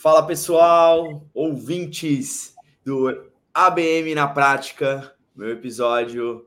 [0.00, 2.54] Fala pessoal, ouvintes
[2.84, 6.46] do ABM na Prática, meu episódio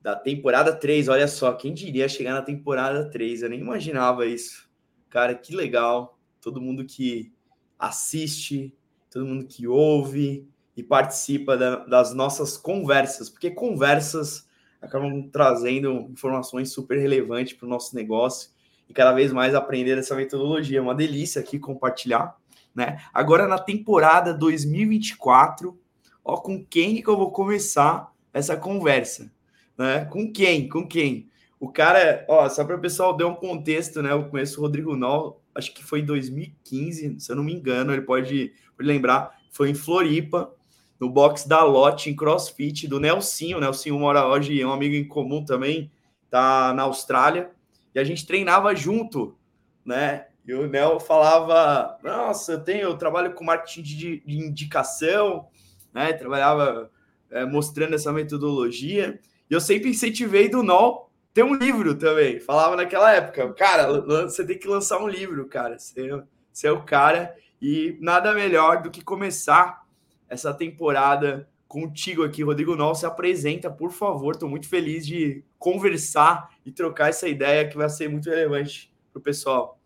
[0.00, 1.08] da temporada 3.
[1.08, 3.42] Olha só, quem diria chegar na temporada 3?
[3.42, 4.66] Eu nem imaginava isso.
[5.10, 6.18] Cara, que legal.
[6.40, 7.30] Todo mundo que
[7.78, 8.74] assiste,
[9.10, 14.48] todo mundo que ouve e participa da, das nossas conversas, porque conversas
[14.80, 18.48] acabam trazendo informações super relevantes para o nosso negócio
[18.88, 20.78] e cada vez mais aprender essa metodologia.
[20.78, 22.42] É uma delícia aqui compartilhar
[22.74, 23.00] né?
[23.12, 25.78] Agora na temporada 2024,
[26.24, 29.30] ó, com quem que eu vou começar essa conversa,
[29.78, 30.04] né?
[30.06, 30.68] Com quem?
[30.68, 31.28] Com quem?
[31.60, 34.12] O cara, ó, só para o pessoal dar um contexto, né?
[34.12, 37.92] Eu conheço o Rodrigo Nol, acho que foi em 2015, se eu não me engano,
[37.92, 40.52] ele pode, pode lembrar, foi em Floripa,
[40.98, 43.58] no box da Lotte em CrossFit do Nelsinho.
[43.58, 45.90] O Nelsinho mora hoje, é um amigo em comum também,
[46.30, 47.50] tá na Austrália.
[47.94, 49.36] E a gente treinava junto,
[49.84, 50.26] né?
[50.46, 55.48] E o Nel falava: Nossa, eu tenho, eu trabalho com marketing de, de indicação,
[55.92, 56.12] né?
[56.12, 56.90] Trabalhava
[57.30, 59.18] é, mostrando essa metodologia.
[59.50, 62.38] E eu sempre incentivei do Nol ter um livro também.
[62.38, 65.78] Falava naquela época, cara, você tem que lançar um livro, cara.
[65.78, 66.22] Você,
[66.52, 67.34] você é o cara.
[67.60, 69.84] E nada melhor do que começar
[70.28, 72.94] essa temporada contigo aqui, Rodrigo Nol.
[72.94, 74.34] Se apresenta, por favor.
[74.34, 79.18] Estou muito feliz de conversar e trocar essa ideia que vai ser muito relevante para
[79.18, 79.80] o pessoal.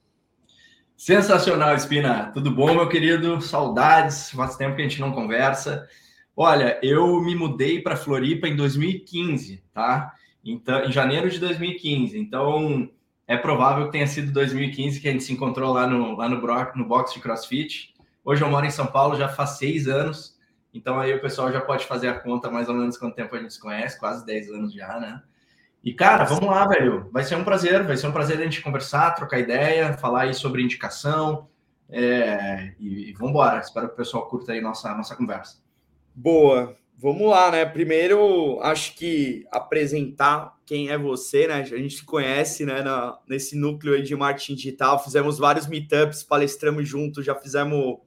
[0.99, 2.33] Sensacional, Espina.
[2.35, 3.41] Tudo bom, meu querido?
[3.41, 5.89] Saudades, faz tempo que a gente não conversa.
[6.35, 10.13] Olha, eu me mudei para Floripa em 2015, tá?
[10.45, 12.19] Então, em janeiro de 2015.
[12.19, 12.91] Então,
[13.29, 16.43] é provável que tenha sido 2015 que a gente se encontrou lá no, lá no,
[16.75, 17.95] no box de CrossFit.
[18.25, 20.37] Hoje eu moro em São Paulo já faz seis anos.
[20.75, 23.39] Então, aí o pessoal já pode fazer a conta mais ou menos quanto tempo a
[23.39, 25.23] gente se conhece, quase 10 anos já, né?
[25.83, 27.09] E, cara, vamos lá, velho.
[27.12, 30.35] Vai ser um prazer, vai ser um prazer a gente conversar, trocar ideia, falar aí
[30.35, 31.48] sobre indicação.
[31.89, 33.61] É, e, e vamos embora.
[33.61, 35.59] Espero que o pessoal curta aí nossa, nossa conversa.
[36.15, 36.77] Boa.
[37.01, 37.65] Vamos lá, né?
[37.65, 41.55] Primeiro, acho que apresentar quem é você, né?
[41.55, 42.83] A gente se conhece, né?
[42.83, 45.02] Na, nesse núcleo aí de marketing digital.
[45.02, 47.98] Fizemos vários meetups, palestramos juntos, já fizemos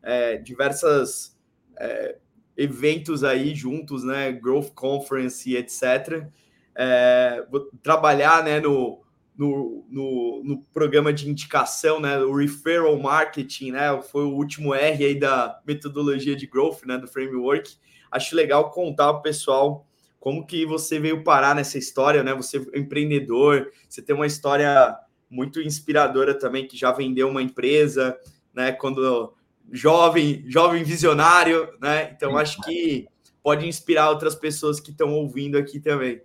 [0.00, 1.36] é, diversas
[1.76, 2.18] é,
[2.56, 4.30] eventos aí juntos, né?
[4.30, 6.30] Growth Conference, etc
[6.76, 7.44] é,
[7.82, 9.02] trabalhar né, no,
[9.36, 15.04] no, no, no, programa de indicação, né, o referral marketing, né, foi o último R
[15.04, 17.76] aí da metodologia de growth, né, do framework.
[18.10, 19.86] Acho legal contar para o pessoal
[20.26, 22.34] como que você veio parar nessa história, né?
[22.34, 24.92] Você é empreendedor, você tem uma história
[25.30, 28.18] muito inspiradora também, que já vendeu uma empresa,
[28.52, 28.72] né?
[28.72, 29.34] Quando
[29.70, 32.10] jovem, jovem visionário, né?
[32.10, 33.06] Então acho que
[33.40, 36.20] pode inspirar outras pessoas que estão ouvindo aqui também.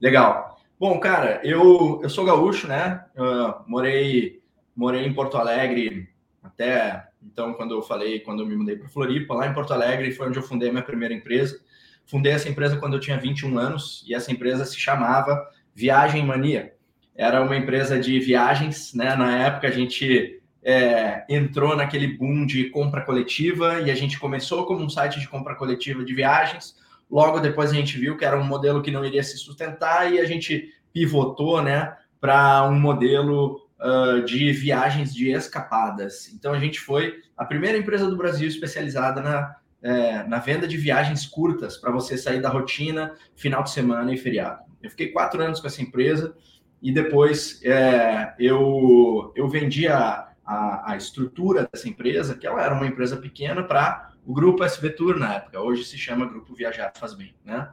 [0.00, 0.58] Legal.
[0.78, 3.04] Bom, cara, eu, eu sou gaúcho, né?
[3.14, 4.42] Eu morei,
[4.76, 6.08] morei em Porto Alegre
[6.42, 10.12] até então, quando eu falei, quando eu me mudei para Floripa, lá em Porto Alegre
[10.12, 11.58] foi onde eu fundei a minha primeira empresa.
[12.04, 16.74] Fundei essa empresa quando eu tinha 21 anos e essa empresa se chamava Viagem Mania.
[17.16, 19.16] Era uma empresa de viagens, né?
[19.16, 24.66] Na época a gente é, entrou naquele boom de compra coletiva e a gente começou
[24.66, 26.76] como um site de compra coletiva de viagens
[27.14, 30.18] Logo depois a gente viu que era um modelo que não iria se sustentar e
[30.18, 36.28] a gente pivotou, né, para um modelo uh, de viagens de escapadas.
[36.34, 40.76] Então a gente foi a primeira empresa do Brasil especializada na, é, na venda de
[40.76, 44.64] viagens curtas para você sair da rotina, final de semana e feriado.
[44.82, 46.34] Eu fiquei quatro anos com essa empresa
[46.82, 52.74] e depois é, eu, eu vendi a, a, a estrutura dessa empresa, que ela era
[52.74, 56.92] uma empresa pequena, para o grupo SV Tour na época, hoje se chama Grupo Viajar
[56.96, 57.70] Faz Bem, né?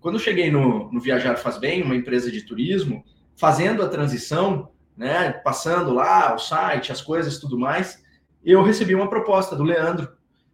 [0.00, 3.04] Quando eu cheguei no, no Viajar Faz Bem, uma empresa de turismo,
[3.36, 8.02] fazendo a transição, né, passando lá o site, as coisas tudo mais,
[8.44, 10.12] eu recebi uma proposta do Leandro,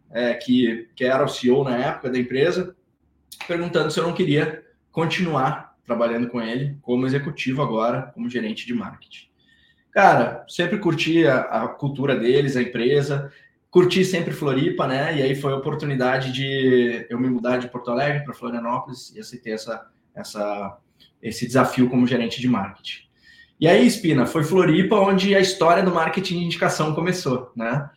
[0.09, 2.75] é, que, que era o CEO na época da empresa,
[3.47, 8.73] perguntando se eu não queria continuar trabalhando com ele como executivo agora, como gerente de
[8.73, 9.27] marketing.
[9.91, 13.31] Cara, sempre curti a, a cultura deles, a empresa,
[13.71, 15.17] curti sempre Floripa, né?
[15.17, 19.19] E aí foi a oportunidade de eu me mudar de Porto Alegre para Florianópolis e
[19.21, 20.77] aceitei essa, essa,
[21.23, 23.09] esse desafio como gerente de marketing.
[23.57, 27.89] E aí, Espina, foi Floripa onde a história do marketing de indicação começou, né?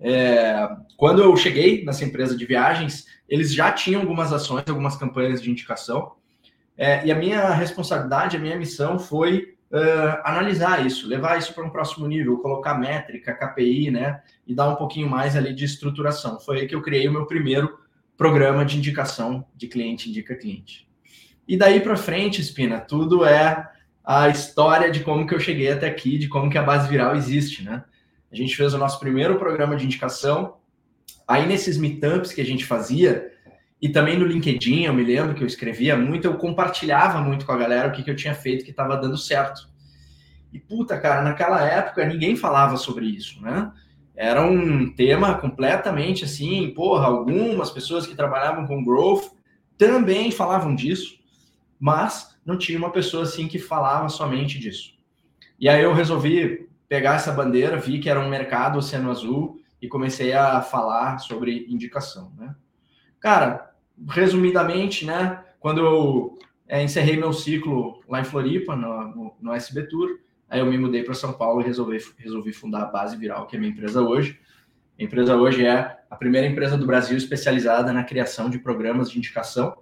[0.00, 5.40] É, quando eu cheguei nessa empresa de viagens, eles já tinham algumas ações, algumas campanhas
[5.40, 6.12] de indicação,
[6.76, 11.64] é, e a minha responsabilidade, a minha missão foi uh, analisar isso, levar isso para
[11.64, 14.22] um próximo nível, colocar métrica, KPI, né?
[14.46, 16.40] E dar um pouquinho mais ali de estruturação.
[16.40, 17.78] Foi aí que eu criei o meu primeiro
[18.16, 20.86] programa de indicação de cliente indica cliente.
[21.48, 23.66] E daí para frente, Espina, tudo é
[24.04, 27.16] a história de como que eu cheguei até aqui, de como que a base viral
[27.16, 27.82] existe, né?
[28.30, 30.56] A gente fez o nosso primeiro programa de indicação.
[31.26, 33.32] Aí nesses meetups que a gente fazia,
[33.80, 37.52] e também no LinkedIn, eu me lembro que eu escrevia muito, eu compartilhava muito com
[37.52, 39.68] a galera o que, que eu tinha feito que estava dando certo.
[40.52, 43.72] E puta, cara, naquela época ninguém falava sobre isso, né?
[44.14, 49.30] Era um tema completamente assim, porra, algumas pessoas que trabalhavam com growth
[49.78, 51.18] também falavam disso,
[51.78, 54.92] mas não tinha uma pessoa assim que falava somente disso.
[55.58, 59.88] E aí eu resolvi pegar essa bandeira, vi que era um mercado oceano azul e
[59.88, 62.54] comecei a falar sobre indicação, né?
[63.18, 63.69] Cara,
[64.08, 66.38] resumidamente, né, quando eu
[66.68, 70.18] é, encerrei meu ciclo lá em Floripa, no, no, no SB Tour,
[70.50, 73.54] Aí eu me mudei para São Paulo e resolvi, resolvi fundar a Base Viral, que
[73.54, 74.40] é minha empresa hoje.
[74.98, 79.18] A empresa hoje é a primeira empresa do Brasil especializada na criação de programas de
[79.18, 79.76] indicação.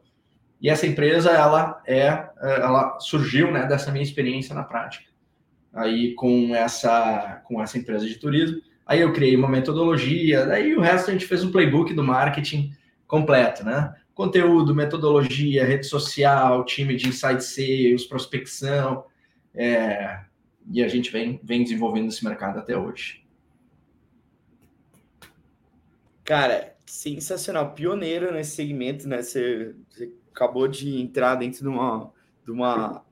[0.61, 5.07] E essa empresa, ela é, ela surgiu, né, dessa minha experiência na prática.
[5.73, 10.81] Aí com essa, com essa empresa de turismo, aí eu criei uma metodologia, daí o
[10.81, 12.73] resto a gente fez um playbook do marketing
[13.07, 13.95] completo, né?
[14.19, 19.05] Conteúdo, metodologia, rede social, time de inside sales, prospecção,
[19.55, 20.25] é,
[20.73, 23.25] e a gente vem, vem desenvolvendo esse mercado até hoje.
[26.25, 29.23] Cara, sensacional, pioneiro nesse segmento, né?
[29.23, 32.13] Você, você acabou de entrar dentro de uma,
[32.45, 33.05] de uma,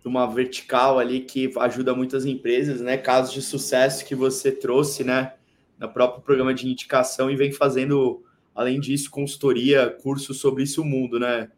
[0.00, 2.96] de uma vertical ali que ajuda muitas empresas, né?
[2.96, 5.34] Casos de sucesso que você trouxe, né?
[5.78, 8.24] No próprio programa de indicação e vem fazendo,
[8.58, 11.48] além disso, consultoria, cursos sobre isso o mundo, né?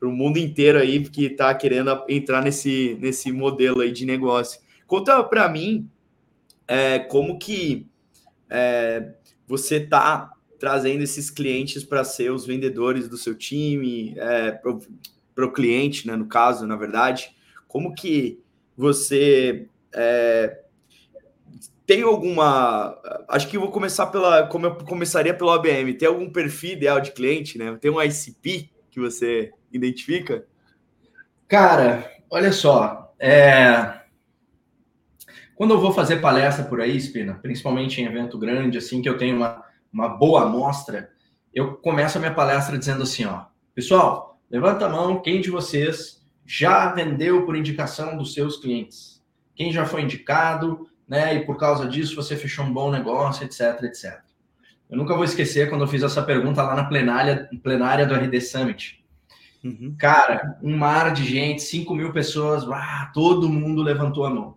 [0.00, 4.60] Para o mundo inteiro aí que está querendo entrar nesse, nesse modelo aí de negócio.
[4.84, 5.88] Conta para mim
[6.66, 7.86] é, como que
[8.48, 9.12] é,
[9.46, 15.52] você está trazendo esses clientes para ser os vendedores do seu time, é, para o
[15.52, 17.30] cliente, né, no caso, na verdade.
[17.68, 18.40] Como que
[18.76, 20.64] você é,
[21.86, 22.98] tem alguma.
[23.28, 24.46] Acho que vou começar pela.
[24.46, 25.94] Como eu começaria pelo ABM.
[25.94, 27.76] Tem algum perfil ideal de cliente, né?
[27.80, 30.46] Tem um ICP que você identifica?
[31.48, 33.12] Cara, olha só.
[33.18, 34.00] É,
[35.60, 39.18] quando eu vou fazer palestra por aí, Spina, principalmente em evento grande, assim, que eu
[39.18, 39.62] tenho uma,
[39.92, 41.10] uma boa amostra,
[41.52, 43.44] eu começo a minha palestra dizendo assim, ó,
[43.74, 49.22] pessoal, levanta a mão, quem de vocês já vendeu por indicação dos seus clientes?
[49.54, 53.82] Quem já foi indicado, né, e por causa disso você fechou um bom negócio, etc,
[53.82, 54.20] etc.
[54.88, 58.40] Eu nunca vou esquecer quando eu fiz essa pergunta lá na plenária, plenária do RD
[58.40, 59.04] Summit.
[59.64, 59.96] Uhum.
[59.98, 64.56] Cara, um mar de gente, 5 mil pessoas, ah, todo mundo levantou a mão.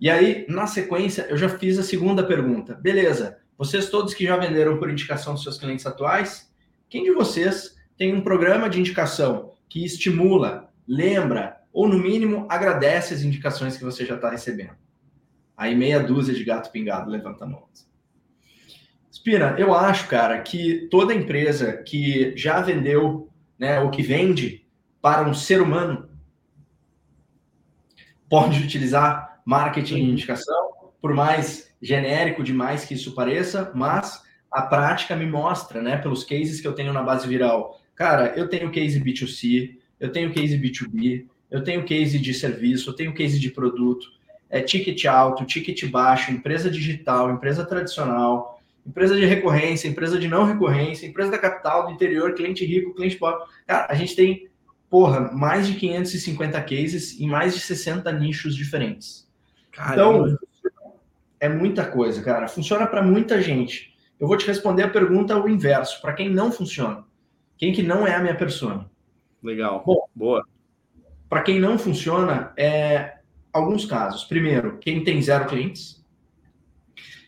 [0.00, 2.74] E aí, na sequência, eu já fiz a segunda pergunta.
[2.74, 6.52] Beleza, vocês todos que já venderam por indicação dos seus clientes atuais,
[6.88, 13.14] quem de vocês tem um programa de indicação que estimula, lembra ou, no mínimo, agradece
[13.14, 14.89] as indicações que você já está recebendo?
[15.60, 17.68] Aí, meia dúzia de gato pingado levanta a mão.
[19.12, 23.28] Spina, eu acho, cara, que toda empresa que já vendeu,
[23.58, 24.66] né, ou que vende
[25.02, 26.08] para um ser humano,
[28.26, 35.14] pode utilizar marketing e indicação, por mais genérico demais que isso pareça, mas a prática
[35.14, 37.78] me mostra, né, pelos cases que eu tenho na base viral.
[37.94, 42.94] Cara, eu tenho case B2C, eu tenho case B2B, eu tenho case de serviço, eu
[42.94, 44.18] tenho case de produto,
[44.50, 50.44] é ticket alto, ticket baixo, empresa digital, empresa tradicional, empresa de recorrência, empresa de não
[50.44, 53.44] recorrência, empresa da capital, do interior, cliente rico, cliente pobre.
[53.66, 54.48] Cara, a gente tem,
[54.90, 59.28] porra, mais de 550 cases em mais de 60 nichos diferentes.
[59.70, 60.28] Caramba.
[60.28, 60.38] Então,
[61.38, 62.48] é muita coisa, cara.
[62.48, 63.94] Funciona para muita gente.
[64.18, 66.02] Eu vou te responder a pergunta ao inverso.
[66.02, 67.04] Para quem não funciona.
[67.56, 68.90] Quem que não é a minha persona?
[69.42, 69.82] Legal.
[69.86, 70.44] Bom, boa.
[71.28, 73.19] Para quem não funciona, é
[73.52, 74.24] alguns casos.
[74.24, 76.04] Primeiro, quem tem zero clientes.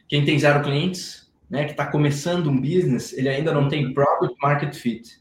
[0.09, 4.37] Quem tem zero clientes, né, que está começando um business, ele ainda não tem product
[4.41, 5.21] market fit.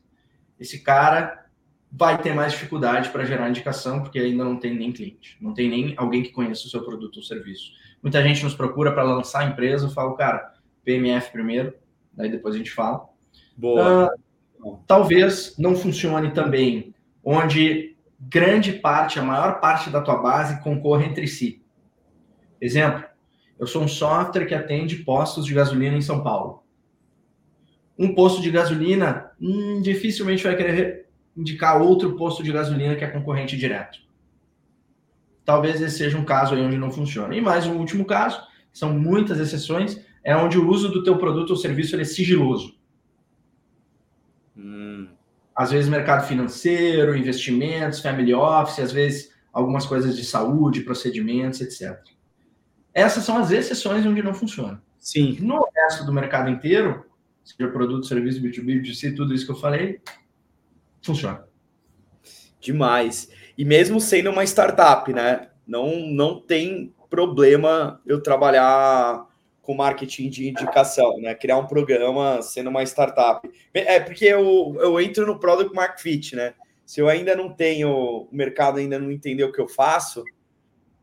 [0.60, 1.46] Esse cara
[1.92, 5.70] vai ter mais dificuldade para gerar indicação, porque ainda não tem nem cliente, não tem
[5.70, 7.72] nem alguém que conheça o seu produto ou serviço.
[8.02, 10.54] Muita gente nos procura para lançar a empresa, eu falo, cara,
[10.86, 11.74] PMF primeiro,
[12.14, 13.10] daí depois a gente fala.
[13.58, 14.10] Boa.
[14.64, 16.94] Uh, talvez não funcione também
[17.24, 17.98] onde
[18.30, 21.64] grande parte, a maior parte da tua base concorre entre si.
[22.60, 23.04] Exemplo,
[23.60, 26.64] eu sou um software que atende postos de gasolina em São Paulo.
[27.98, 33.08] Um posto de gasolina hum, dificilmente vai querer indicar outro posto de gasolina que é
[33.08, 34.00] concorrente direto.
[35.44, 37.36] Talvez esse seja um caso aí onde não funciona.
[37.36, 41.52] E mais um último caso, são muitas exceções, é onde o uso do teu produto
[41.52, 42.80] ou serviço é sigiloso.
[45.56, 52.00] Às vezes mercado financeiro, investimentos, family office, às vezes algumas coisas de saúde, procedimentos, etc.
[52.94, 54.82] Essas são as exceções onde não funciona.
[55.00, 55.38] Sim.
[55.42, 57.06] No resto do mercado inteiro,
[57.44, 60.00] seja produto, serviço, B2B, B2C, tudo isso que eu falei,
[61.02, 61.46] funciona.
[62.60, 63.30] Demais.
[63.58, 65.50] E mesmo sendo uma startup, né?
[65.66, 69.28] Não, não tem problema eu trabalhar
[69.62, 71.36] com marketing de indicação, né?
[71.36, 73.48] Criar um programa sendo uma startup.
[73.74, 76.54] É porque eu, eu entro no Product Market Fit, né?
[76.86, 80.24] Se eu ainda não tenho, o mercado ainda não entendeu o que eu faço,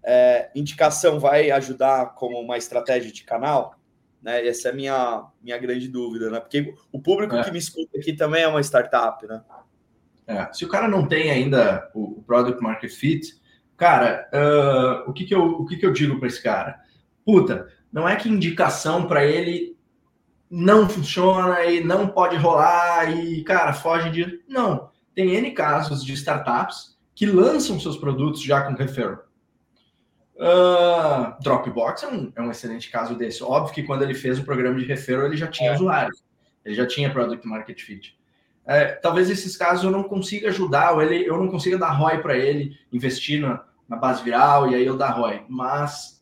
[0.05, 3.75] é, indicação vai ajudar como uma estratégia de canal?
[4.23, 4.47] Né?
[4.47, 6.41] Essa é a minha, minha grande dúvida, né?
[6.41, 7.45] Porque o público é.
[7.45, 9.43] que me escuta aqui também é uma startup, né?
[10.27, 10.53] É.
[10.53, 13.41] Se o cara não tem ainda o, Product Market Fit,
[13.77, 16.81] cara, uh, o, que, que, eu, o que, que eu digo para esse cara?
[17.25, 19.77] Puta, não é que indicação para ele
[20.51, 24.43] não funciona e não pode rolar e, cara, foge de.
[24.49, 24.91] Não.
[25.15, 29.25] Tem N casos de startups que lançam seus produtos já com referral.
[30.37, 33.43] Uh, Dropbox é um, é um excelente caso desse.
[33.43, 35.75] Óbvio que quando ele fez o programa de referral, ele já tinha é.
[35.75, 36.23] usuários,
[36.65, 38.17] ele já tinha Product Market Fit.
[38.65, 42.19] É, talvez esses casos eu não consiga ajudar, ou ele, eu não consiga dar ROI
[42.19, 45.45] para ele, investir na, na base viral e aí eu dar ROI.
[45.49, 46.18] Mas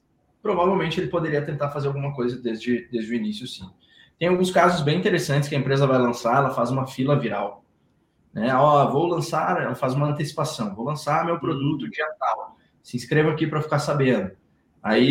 [0.47, 3.69] provavelmente ele poderia tentar fazer alguma coisa desde, desde o início, sim.
[4.17, 7.65] Tem alguns casos bem interessantes que a empresa vai lançar, ela faz uma fila viral.
[8.33, 8.55] Né?
[8.55, 11.91] Ó, vou lançar, ela faz uma antecipação, vou lançar meu produto uhum.
[11.91, 12.57] dia tal.
[12.81, 14.31] Se inscreva aqui para ficar sabendo.
[14.81, 15.11] Aí,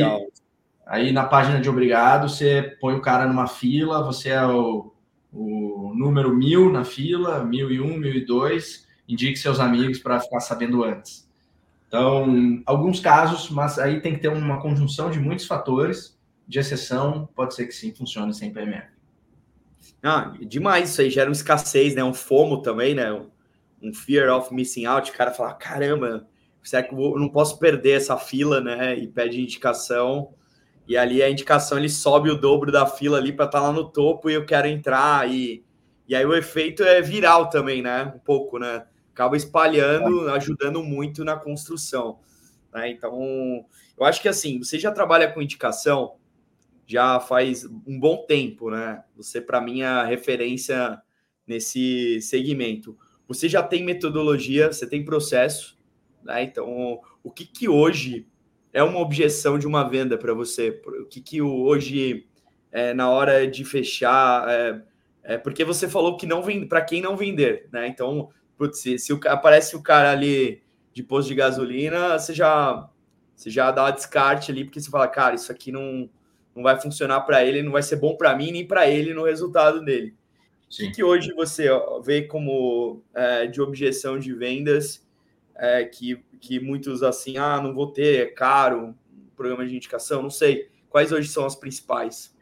[0.87, 4.93] aí na página de obrigado, você põe o cara numa fila, você é o,
[5.33, 10.21] o número mil na fila, mil e um, mil e dois, indique seus amigos para
[10.21, 11.24] ficar sabendo antes.
[11.95, 16.13] Então, alguns casos, mas aí tem que ter uma conjunção de muitos fatores.
[16.45, 18.87] De exceção, pode ser que sim, funcione sem PMF.
[20.03, 22.03] Ah, demais, isso aí gera uma escassez, né?
[22.03, 23.11] Um FOMO também, né?
[23.81, 25.09] Um fear of missing out.
[25.09, 26.27] O cara fala: caramba,
[26.61, 28.95] será que eu não posso perder essa fila, né?
[28.95, 30.33] E pede indicação.
[30.87, 33.71] E ali a indicação ele sobe o dobro da fila ali para estar tá lá
[33.71, 35.27] no topo e eu quero entrar.
[35.31, 35.63] E,
[36.07, 38.03] e aí o efeito é viral também, né?
[38.15, 38.85] Um pouco, né?
[39.15, 42.19] Acaba espalhando, ajudando muito na construção.
[42.73, 42.91] Né?
[42.91, 43.65] Então,
[43.97, 46.17] eu acho que assim, você já trabalha com indicação
[46.85, 49.03] já faz um bom tempo, né?
[49.15, 51.01] Você, para mim, é a referência
[51.47, 52.95] nesse segmento.
[53.27, 55.79] Você já tem metodologia, você tem processo,
[56.23, 56.43] né?
[56.43, 58.27] Então, o que que hoje
[58.71, 60.79] é uma objeção de uma venda para você?
[61.01, 62.27] O que que hoje,
[62.71, 64.81] é, na hora de fechar, é,
[65.23, 67.87] é porque você falou que não vem para quem não vender, né?
[67.87, 70.61] Então, putz, se, se o, aparece o cara ali
[70.93, 72.89] de posto de gasolina, você já,
[73.35, 76.09] você já dá uma descarte ali, porque você fala, cara, isso aqui não,
[76.55, 79.25] não vai funcionar para ele, não vai ser bom para mim nem para ele no
[79.25, 80.15] resultado dele.
[80.69, 80.89] Sim.
[80.89, 81.69] O que hoje você
[82.03, 85.05] vê como é, de objeção de vendas
[85.55, 88.95] é, que, que muitos assim, ah, não vou ter, é caro,
[89.35, 90.69] programa de indicação, não sei.
[90.89, 92.33] Quais hoje são as principais?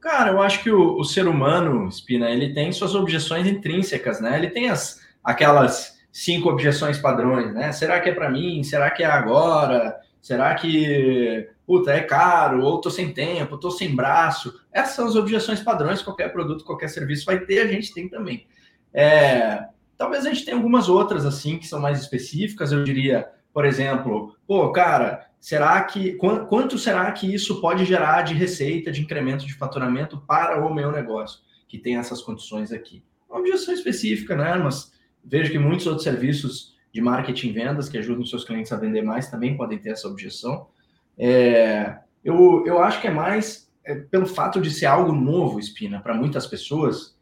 [0.00, 4.38] Cara, eu acho que o, o ser humano, Espina, ele tem suas objeções intrínsecas, né?
[4.38, 7.72] Ele tem as, aquelas cinco objeções padrões, né?
[7.72, 8.62] Será que é para mim?
[8.62, 9.98] Será que é agora?
[10.20, 12.62] Será que, puta, é caro?
[12.62, 14.60] Ou tô sem tempo, tô sem braço?
[14.70, 18.08] Essas são as objeções padrões que qualquer produto, qualquer serviço vai ter, a gente tem
[18.08, 18.46] também.
[18.92, 19.64] É,
[19.96, 24.36] talvez a gente tenha algumas outras, assim, que são mais específicas, eu diria, por exemplo,
[24.46, 29.54] pô, cara, será que, quanto será que isso pode gerar de receita, de incremento de
[29.54, 33.02] faturamento para o meu negócio, que tem essas condições aqui?
[33.28, 34.56] Uma objeção específica, né?
[34.56, 34.89] Mas
[35.24, 39.02] Vejo que muitos outros serviços de marketing e vendas que ajudam seus clientes a vender
[39.02, 40.68] mais também podem ter essa objeção.
[41.16, 46.00] É, eu, eu acho que é mais é, pelo fato de ser algo novo, Espina,
[46.00, 47.16] para muitas pessoas,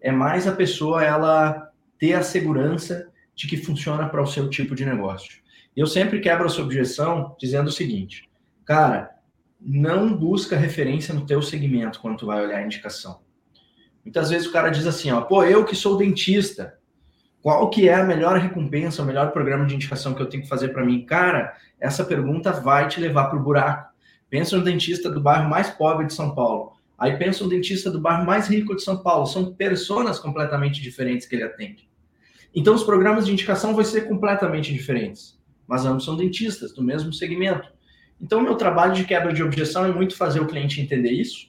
[0.00, 4.74] é mais a pessoa ela ter a segurança de que funciona para o seu tipo
[4.74, 5.40] de negócio.
[5.76, 8.28] Eu sempre quebro essa objeção dizendo o seguinte,
[8.64, 9.10] cara,
[9.60, 13.20] não busca referência no teu segmento quando tu vai olhar a indicação.
[14.04, 16.78] Muitas vezes o cara diz assim, ó, pô, eu que sou dentista,
[17.42, 20.48] qual que é a melhor recompensa, o melhor programa de indicação que eu tenho que
[20.48, 21.04] fazer para mim?
[21.06, 23.90] Cara, essa pergunta vai te levar para o buraco.
[24.28, 26.72] Pensa no dentista do bairro mais pobre de São Paulo.
[26.98, 29.26] Aí pensa no dentista do bairro mais rico de São Paulo.
[29.26, 31.88] São pessoas completamente diferentes que ele atende.
[32.54, 35.38] Então os programas de indicação vão ser completamente diferentes.
[35.66, 37.72] Mas ambos são dentistas do mesmo segmento.
[38.20, 41.48] Então meu trabalho de quebra de objeção é muito fazer o cliente entender isso.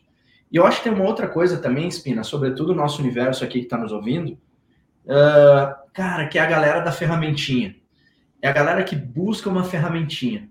[0.49, 3.59] E eu acho que tem uma outra coisa também, Espina, sobretudo o nosso universo aqui
[3.59, 4.37] que está nos ouvindo,
[5.05, 7.75] Uh, cara, que é a galera da ferramentinha.
[8.41, 10.49] É a galera que busca uma ferramentinha.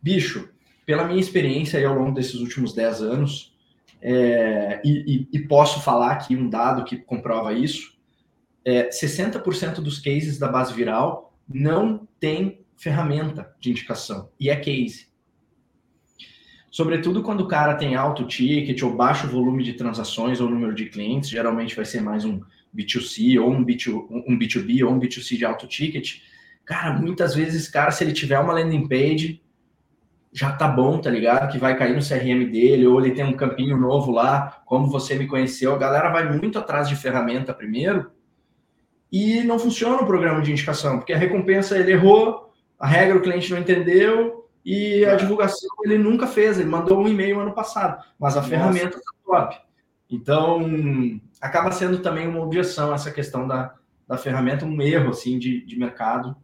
[0.00, 0.48] Bicho,
[0.86, 3.54] pela minha experiência aí ao longo desses últimos 10 anos,
[4.00, 7.98] é, e, e, posso falar aqui um dado que comprova isso,
[8.64, 15.07] é, 60% dos cases da base viral não tem ferramenta de indicação, e é case.
[16.70, 20.86] Sobretudo quando o cara tem alto ticket ou baixo volume de transações ou número de
[20.86, 22.40] clientes, geralmente vai ser mais um
[22.76, 26.20] B2C ou um, B2, um B2B ou um B2C de alto ticket.
[26.64, 29.40] Cara, muitas vezes, cara, se ele tiver uma landing page,
[30.32, 31.50] já tá bom, tá ligado?
[31.50, 35.14] Que vai cair no CRM dele, ou ele tem um campinho novo lá, como você
[35.14, 35.74] me conheceu.
[35.74, 38.10] A galera vai muito atrás de ferramenta primeiro
[39.10, 43.22] e não funciona o programa de indicação, porque a recompensa ele errou, a regra o
[43.22, 48.04] cliente não entendeu, e a divulgação ele nunca fez, ele mandou um e-mail ano passado,
[48.18, 48.48] mas a Nossa.
[48.48, 49.60] ferramenta está top.
[50.10, 53.74] Então, acaba sendo também uma objeção essa questão da,
[54.06, 56.36] da ferramenta, um erro assim de, de mercado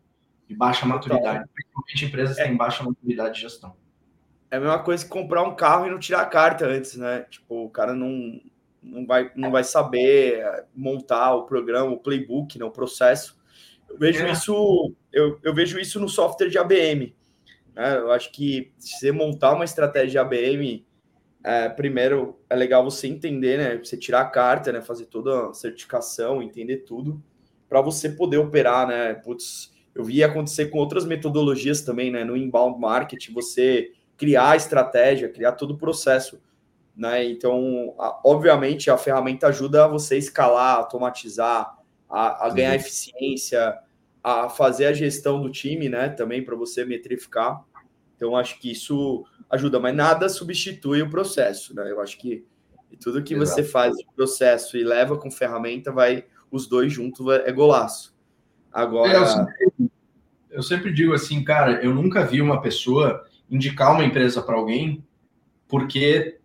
[0.47, 2.47] de baixa maturidade, principalmente empresas que é.
[2.47, 3.75] têm baixa maturidade de gestão.
[4.51, 7.27] É a mesma coisa que comprar um carro e não tirar a carta antes, né?
[7.31, 8.41] Tipo, o cara não,
[8.83, 10.45] não, vai, não vai saber
[10.75, 13.37] montar o programa, o playbook, né, o processo.
[13.89, 14.31] Eu vejo é.
[14.31, 17.15] isso, eu, eu vejo isso no software de ABM.
[17.75, 17.97] Né?
[17.97, 20.85] Eu acho que você montar uma estratégia ABM,
[21.43, 23.77] é, primeiro é legal você entender, né?
[23.77, 24.81] Você tirar a carta, né?
[24.81, 27.23] Fazer toda a certificação, entender tudo,
[27.69, 29.13] para você poder operar, né?
[29.13, 32.25] Putz, eu vi acontecer com outras metodologias também, né?
[32.25, 36.41] No inbound marketing, você criar a estratégia, criar todo o processo.
[36.97, 37.25] Né?
[37.25, 41.77] Então, a, obviamente, a ferramenta ajuda você a escalar, automatizar,
[42.09, 43.77] a, a ganhar eficiência,
[44.25, 46.09] a fazer a gestão do time, né?
[46.09, 47.63] Também para você metrificar.
[48.17, 51.91] Então, acho que isso ajuda, mas nada substitui o processo, né?
[51.91, 52.43] Eu acho que
[52.99, 53.51] tudo que Exato.
[53.51, 58.17] você faz no processo e leva com ferramenta, vai os dois juntos é golaço.
[58.73, 59.13] Agora.
[59.13, 59.91] É, eu, sempre,
[60.51, 65.05] eu sempre digo assim, cara, eu nunca vi uma pessoa indicar uma empresa para alguém
[65.69, 66.39] porque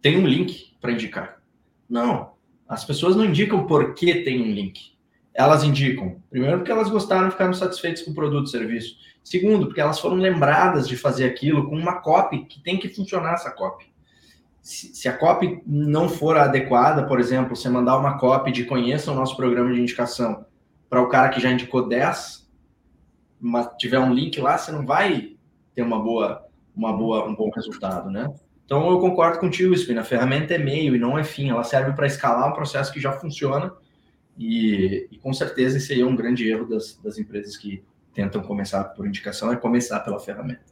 [0.00, 1.42] tem um link para indicar.
[1.88, 2.34] Não.
[2.68, 4.93] As pessoas não indicam porque tem um link
[5.34, 6.16] elas indicam?
[6.30, 8.96] Primeiro, porque elas gostaram, ficaram satisfeitas com o produto e serviço.
[9.22, 13.34] Segundo, porque elas foram lembradas de fazer aquilo com uma copy que tem que funcionar
[13.34, 13.92] essa copy.
[14.62, 19.10] Se, se a copy não for adequada, por exemplo, você mandar uma copy de conheça
[19.10, 20.46] o nosso programa de indicação
[20.88, 22.48] para o cara que já indicou 10,
[23.40, 25.32] mas tiver um link lá, você não vai
[25.74, 28.32] ter uma boa, uma boa, um bom resultado, né?
[28.64, 30.02] Então eu concordo contigo, Spina.
[30.02, 31.50] A ferramenta é meio e não é fim.
[31.50, 33.72] Ela serve para escalar um processo que já funciona
[34.38, 38.42] e, e, com certeza esse aí é um grande erro das, das empresas que tentam
[38.42, 40.62] começar por indicação, é começar pela ferramenta.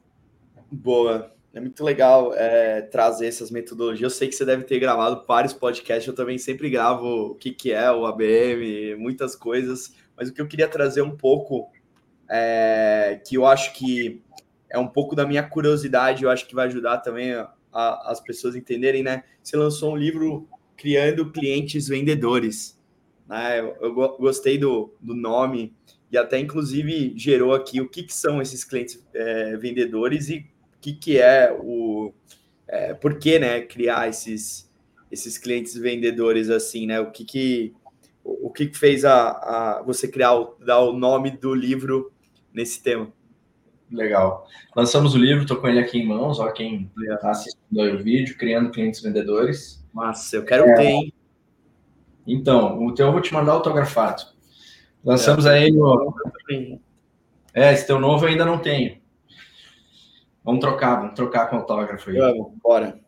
[0.70, 1.33] Boa.
[1.55, 4.01] É muito legal é, trazer essas metodologias.
[4.01, 7.53] Eu sei que você deve ter gravado vários podcasts, eu também sempre gravo o que,
[7.53, 11.70] que é o ABM, muitas coisas, mas o que eu queria trazer um pouco,
[12.29, 14.22] é, que eu acho que
[14.70, 18.57] é um pouco da minha curiosidade, eu acho que vai ajudar também a, as pessoas
[18.57, 19.25] entenderem, né?
[19.42, 22.81] Você lançou um livro criando clientes vendedores.
[23.33, 23.61] Né?
[23.61, 25.73] Eu, eu gostei do, do nome
[26.11, 30.81] e até inclusive gerou aqui o que, que são esses clientes é, vendedores e o
[30.83, 32.12] que, que é o
[32.68, 34.71] é, por que né, criar esses,
[35.11, 37.01] esses clientes vendedores assim, né?
[37.01, 37.75] O que, que
[38.23, 42.12] o, o que, que fez a, a você criar o, dar o nome do livro
[42.53, 43.11] nesse tema?
[43.90, 44.47] Legal.
[44.77, 48.03] Lançamos o livro, estou com ele aqui em mãos, ó, quem está assistindo aí o
[48.03, 49.83] vídeo, criando clientes vendedores.
[49.92, 51.14] Massa, eu quero é, ter, hein?
[52.27, 54.23] Então, o teu eu vou te mandar autografado.
[55.05, 56.15] Lançamos é, aí no.
[57.55, 59.01] É, esse teu novo eu ainda não tenho.
[60.45, 62.17] Vamos trocar, vamos trocar com autógrafo aí.
[62.17, 63.01] Vamos, bora.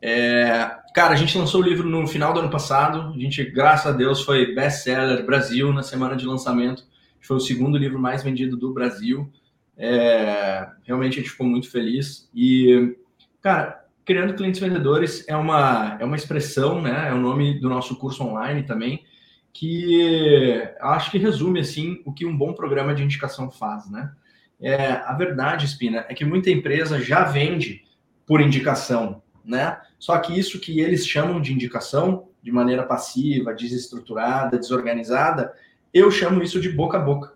[0.00, 3.12] É, cara, a gente lançou o livro no final do ano passado.
[3.14, 6.84] A gente, graças a Deus, foi best-seller Brasil na semana de lançamento.
[7.20, 9.30] Foi o segundo livro mais vendido do Brasil.
[9.76, 12.30] É, realmente a gente ficou muito feliz.
[12.34, 12.96] E,
[13.40, 17.08] cara, Criando Clientes Vendedores é uma, é uma expressão, né?
[17.08, 19.04] É o nome do nosso curso online também,
[19.52, 24.12] que acho que resume assim o que um bom programa de indicação faz, né?
[24.60, 27.82] É, a verdade, Espina, é que muita empresa já vende
[28.24, 29.80] por indicação, né?
[29.98, 35.52] Só que isso que eles chamam de indicação, de maneira passiva, desestruturada, desorganizada,
[35.92, 37.34] eu chamo isso de boca a boca.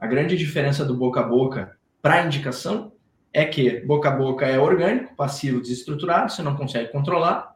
[0.00, 2.92] A grande diferença do boca a boca para indicação
[3.32, 7.54] é que boca a boca é orgânico, passivo desestruturado, você não consegue controlar.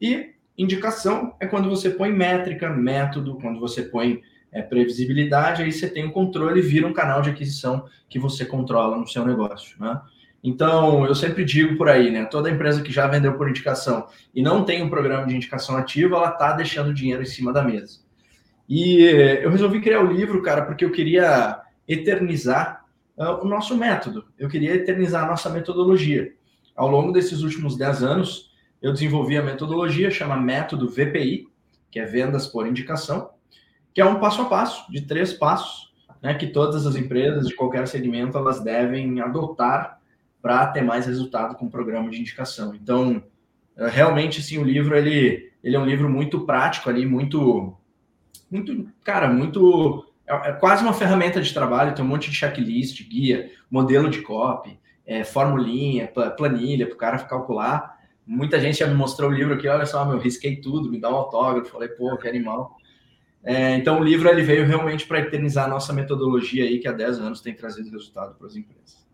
[0.00, 4.20] E indicação é quando você põe métrica, método, quando você põe
[4.52, 8.18] é, previsibilidade, aí você tem o um controle e vira um canal de aquisição que
[8.18, 9.76] você controla no seu negócio.
[9.80, 10.00] Né?
[10.42, 12.26] Então, eu sempre digo por aí, né?
[12.26, 16.16] Toda empresa que já vendeu por indicação e não tem um programa de indicação ativo,
[16.16, 18.00] ela está deixando dinheiro em cima da mesa.
[18.68, 19.02] E
[19.42, 22.83] eu resolvi criar o livro, cara, porque eu queria eternizar
[23.16, 24.26] uh, o nosso método.
[24.38, 26.32] Eu queria eternizar a nossa metodologia.
[26.74, 31.48] Ao longo desses últimos 10 anos, eu desenvolvi a metodologia chama Método VPI,
[31.90, 33.30] que é Vendas por Indicação,
[33.94, 37.54] que é um passo a passo, de três passos, né, que todas as empresas de
[37.54, 40.00] qualquer segmento elas devem adotar
[40.42, 42.74] para ter mais resultado com o programa de indicação.
[42.74, 43.22] Então,
[43.76, 47.76] é, realmente, sim, o livro ele, ele é um livro muito prático ali, muito,
[48.50, 53.02] muito, cara, muito é, é quase uma ferramenta de trabalho, tem um monte de checklist,
[53.08, 57.98] guia, modelo de copy, é, formulinha, planilha para o cara calcular.
[58.26, 61.10] Muita gente já me mostrou o livro aqui, olha só, meu, risquei tudo, me dá
[61.10, 62.76] um autógrafo, falei, pô, que animal.
[63.42, 66.92] É, então, o livro ele veio realmente para eternizar a nossa metodologia aí, que há
[66.92, 69.04] 10 anos tem trazido resultado para as empresas.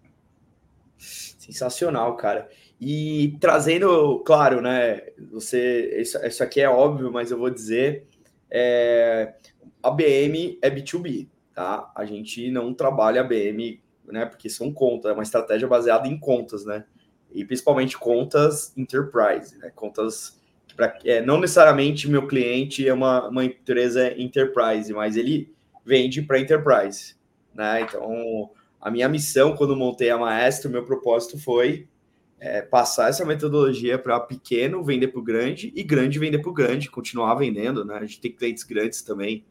[0.96, 2.48] Sensacional, cara.
[2.80, 5.02] E trazendo, claro, né?
[5.32, 8.06] Você, isso, isso aqui é óbvio, mas eu vou dizer,
[8.48, 9.34] é,
[9.82, 11.90] a BM é B2B, tá?
[11.94, 14.26] A gente não trabalha a BM, né?
[14.26, 16.84] Porque são contas, é uma estratégia baseada em contas, né?
[17.32, 19.70] E principalmente contas enterprise, né?
[19.74, 25.52] Contas que pra, é, não necessariamente meu cliente é uma, uma empresa enterprise, mas ele
[25.84, 27.14] vende para enterprise,
[27.54, 27.82] né?
[27.82, 31.88] Então, a minha missão quando montei a Maestro, meu propósito foi
[32.40, 36.54] é, passar essa metodologia para pequeno vender para o grande e grande vender para o
[36.54, 37.94] grande, continuar vendendo, né?
[37.94, 39.44] A gente tem clientes grandes também,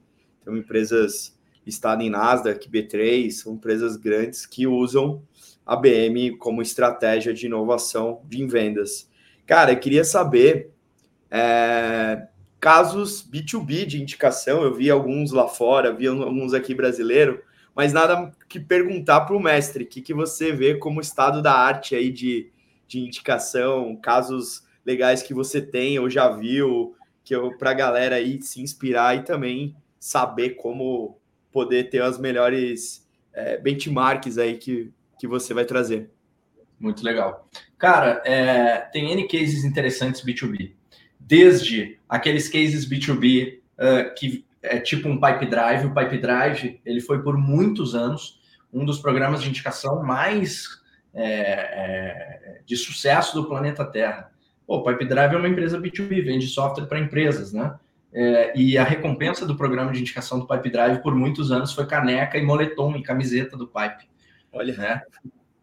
[0.43, 5.21] tem empresas listadas em Nasdaq, B3, são empresas grandes que usam
[5.65, 9.09] a BM como estratégia de inovação de vendas.
[9.45, 10.71] Cara, eu queria saber
[11.29, 12.27] é,
[12.59, 17.41] casos B2B de indicação, eu vi alguns lá fora, vi alguns aqui brasileiro,
[17.75, 21.53] mas nada que perguntar para o mestre, o que, que você vê como estado da
[21.53, 22.51] arte aí de,
[22.87, 28.41] de indicação, casos legais que você tem ou já viu, que para a galera aí
[28.41, 31.19] se inspirar e também saber como
[31.51, 36.09] poder ter as melhores é, benchmarks aí que, que você vai trazer.
[36.79, 37.47] Muito legal.
[37.77, 40.73] Cara, é, tem N cases interessantes B2B.
[41.19, 45.85] Desde aqueles cases B2B uh, que é tipo um pipe drive.
[45.85, 48.39] O pipe drive ele foi por muitos anos
[48.71, 50.79] um dos programas de indicação mais
[51.13, 54.31] é, é, de sucesso do planeta Terra.
[54.65, 57.75] Pô, o Pipe Drive é uma empresa B2B, vende software para empresas, né?
[58.11, 61.85] É, e a recompensa do programa de indicação do Pipe Drive por muitos anos foi
[61.85, 64.09] caneca e moletom e camiseta do Pipe.
[64.51, 65.01] Olha, né?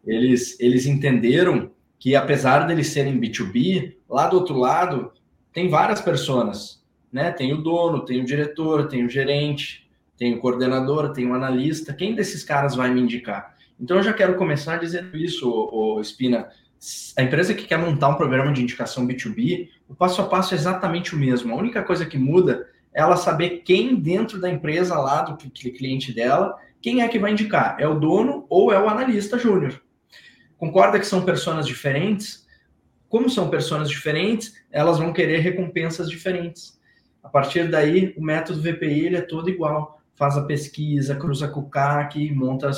[0.05, 5.11] Eles, eles entenderam que apesar deles serem B2B, lá do outro lado
[5.51, 7.31] tem várias pessoas, né?
[7.31, 11.93] Tem o dono, tem o diretor, tem o gerente, tem o coordenador, tem o analista.
[11.93, 13.55] Quem desses caras vai me indicar?
[13.79, 16.49] Então eu já quero começar dizendo isso, o Espina
[17.15, 20.57] a empresa que quer montar um programa de indicação B2B, o passo a passo é
[20.57, 21.53] exatamente o mesmo.
[21.53, 26.13] A única coisa que muda é ela saber quem dentro da empresa lá, do cliente
[26.13, 27.75] dela, quem é que vai indicar.
[27.79, 29.81] É o dono ou é o analista júnior.
[30.57, 32.45] Concorda que são pessoas diferentes?
[33.09, 36.79] Como são pessoas diferentes, elas vão querer recompensas diferentes.
[37.23, 40.01] A partir daí, o método VPI ele é todo igual.
[40.15, 42.71] Faz a pesquisa, cruza com o CAC, monta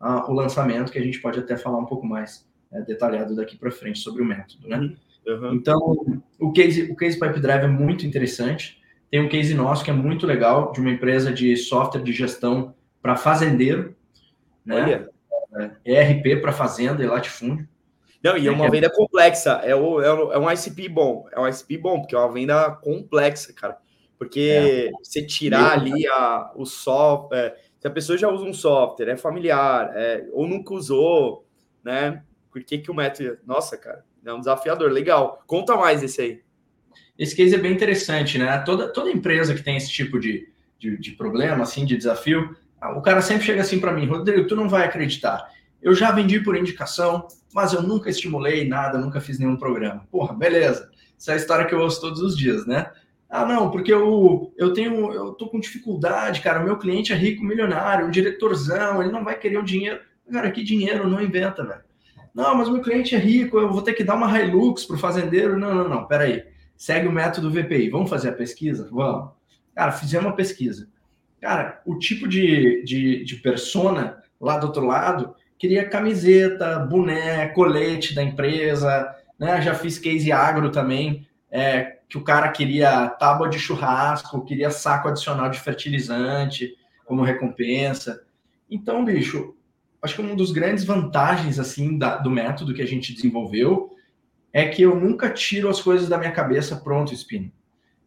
[0.00, 3.56] a, o lançamento, que a gente pode até falar um pouco mais é, detalhado daqui
[3.56, 4.94] para frente sobre o método, né?
[5.26, 5.54] Uhum.
[5.54, 8.80] Então, o case, o case Pipe Drive é muito interessante.
[9.10, 12.74] Tem um case nosso que é muito legal, de uma empresa de software de gestão
[13.02, 13.94] para fazendeiro,
[14.64, 15.06] né?
[15.84, 17.66] É, ERP para fazenda e latifúndio.
[18.22, 19.60] Não, e é uma é venda complexa.
[19.64, 21.26] É, o, é, é um ICP bom.
[21.32, 23.78] É um ICP bom, porque é uma venda complexa, cara.
[24.18, 24.90] Porque é.
[25.02, 27.56] você tirar ali a, o software.
[27.78, 31.46] Se a pessoa já usa um software, é familiar, é, ou nunca usou,
[31.84, 32.24] né?
[32.50, 33.38] Por que, que o método.
[33.46, 34.90] Nossa, cara, é um desafiador.
[34.90, 35.42] Legal.
[35.46, 36.42] Conta mais esse aí.
[37.18, 38.58] Esse case é bem interessante, né?
[38.58, 42.56] Toda, toda empresa que tem esse tipo de, de, de problema, assim, de desafio,
[42.96, 45.50] o cara sempre chega assim para mim, Rodrigo, tu não vai acreditar.
[45.82, 50.06] Eu já vendi por indicação, mas eu nunca estimulei nada, nunca fiz nenhum programa.
[50.10, 50.90] Porra, beleza.
[51.18, 52.90] Essa é a história que eu ouço todos os dias, né?
[53.28, 56.60] Ah, não, porque eu, eu tenho, eu tô com dificuldade, cara.
[56.60, 60.00] O meu cliente é rico, milionário, um diretorzão, ele não vai querer o dinheiro.
[60.32, 61.82] Cara, que dinheiro não inventa, velho.
[62.38, 64.98] Não, mas meu cliente é rico, eu vou ter que dar uma Hilux para o
[64.98, 65.58] fazendeiro.
[65.58, 66.44] Não, não, não, peraí.
[66.76, 67.90] Segue o método VPI.
[67.90, 68.88] Vamos fazer a pesquisa?
[68.92, 69.32] Vamos.
[69.74, 70.88] Cara, fizemos uma pesquisa.
[71.40, 78.14] Cara, o tipo de, de, de persona lá do outro lado queria camiseta, boné, colete
[78.14, 79.60] da empresa, né?
[79.60, 85.08] Já fiz case agro também, é, que o cara queria tábua de churrasco, queria saco
[85.08, 88.22] adicional de fertilizante como recompensa.
[88.70, 89.56] Então, bicho,
[90.02, 93.90] acho que uma das grandes vantagens assim da, do método que a gente desenvolveu
[94.52, 97.52] é que eu nunca tiro as coisas da minha cabeça pronto, Spino.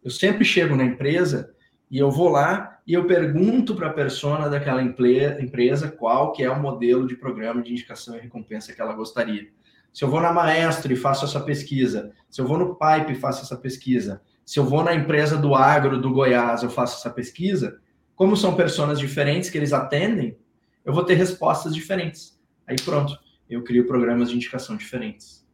[0.02, 1.54] Eu sempre chego na empresa
[1.90, 6.50] e eu vou lá e eu pergunto para a persona daquela empresa qual que é
[6.50, 9.48] o modelo de programa de indicação e recompensa que ela gostaria.
[9.92, 13.14] Se eu vou na Maestro e faço essa pesquisa, se eu vou no Pipe e
[13.14, 17.14] faço essa pesquisa, se eu vou na empresa do agro do Goiás eu faço essa
[17.14, 17.78] pesquisa,
[18.16, 20.36] como são pessoas diferentes que eles atendem,
[20.84, 22.40] eu vou ter respostas diferentes.
[22.66, 23.18] Aí pronto,
[23.48, 25.46] eu crio programas de indicação diferentes.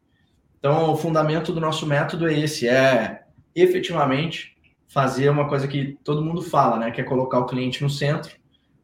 [0.57, 3.23] Então, o fundamento do nosso método é esse, é
[3.55, 7.89] efetivamente fazer uma coisa que todo mundo fala, né, que é colocar o cliente no
[7.89, 8.37] centro,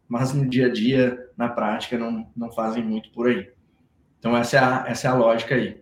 [0.08, 3.52] mas no dia a dia, na prática, não, não fazem muito por aí.
[4.20, 5.82] Então, essa é a, essa é a lógica aí.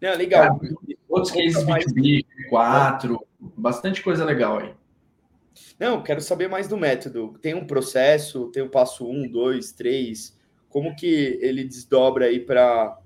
[0.00, 0.60] Não, legal.
[1.08, 4.72] outros cases B2B, 4, bastante coisa legal aí.
[5.78, 7.38] Não, quero saber mais do método.
[7.40, 10.38] Tem um processo, tem o passo 1, 2, 3.
[10.68, 12.98] Como que ele desdobra aí para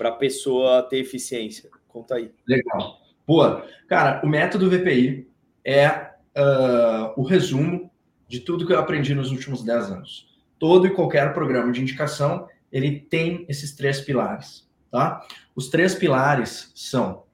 [0.00, 1.70] a pessoa ter eficiência?
[1.88, 2.32] Conta aí.
[2.46, 2.98] Legal.
[3.26, 3.66] Boa.
[3.88, 5.28] Cara, o método VPI
[5.64, 5.88] é
[6.36, 7.90] uh, o resumo
[8.26, 10.28] de tudo que eu aprendi nos últimos 10 anos.
[10.58, 15.26] Todo e qualquer programa de indicação, ele tem esses três pilares, tá?
[15.54, 17.24] Os três pilares são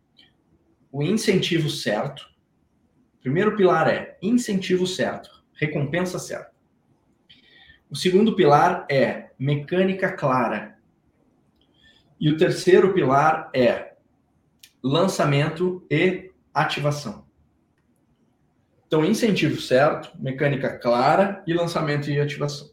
[0.90, 2.28] o incentivo certo.
[3.28, 6.50] Primeiro pilar é incentivo certo, recompensa certa.
[7.90, 10.78] O segundo pilar é mecânica clara.
[12.18, 13.96] E o terceiro pilar é
[14.82, 17.26] lançamento e ativação.
[18.86, 22.70] Então, incentivo certo, mecânica clara e lançamento e ativação.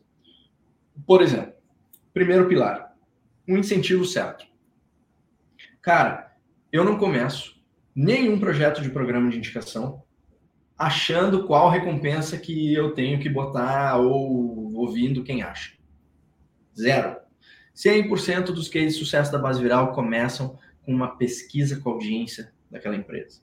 [1.05, 1.53] Por exemplo,
[2.13, 2.95] primeiro pilar,
[3.45, 4.45] um incentivo certo.
[5.81, 6.33] Cara,
[6.71, 7.61] eu não começo
[7.93, 10.05] nenhum projeto de programa de indicação
[10.77, 15.73] achando qual recompensa que eu tenho que botar ou ouvindo quem acha.
[16.77, 17.17] Zero.
[17.75, 22.53] 100% dos cases de sucesso da base viral começam com uma pesquisa com a audiência
[22.69, 23.41] daquela empresa.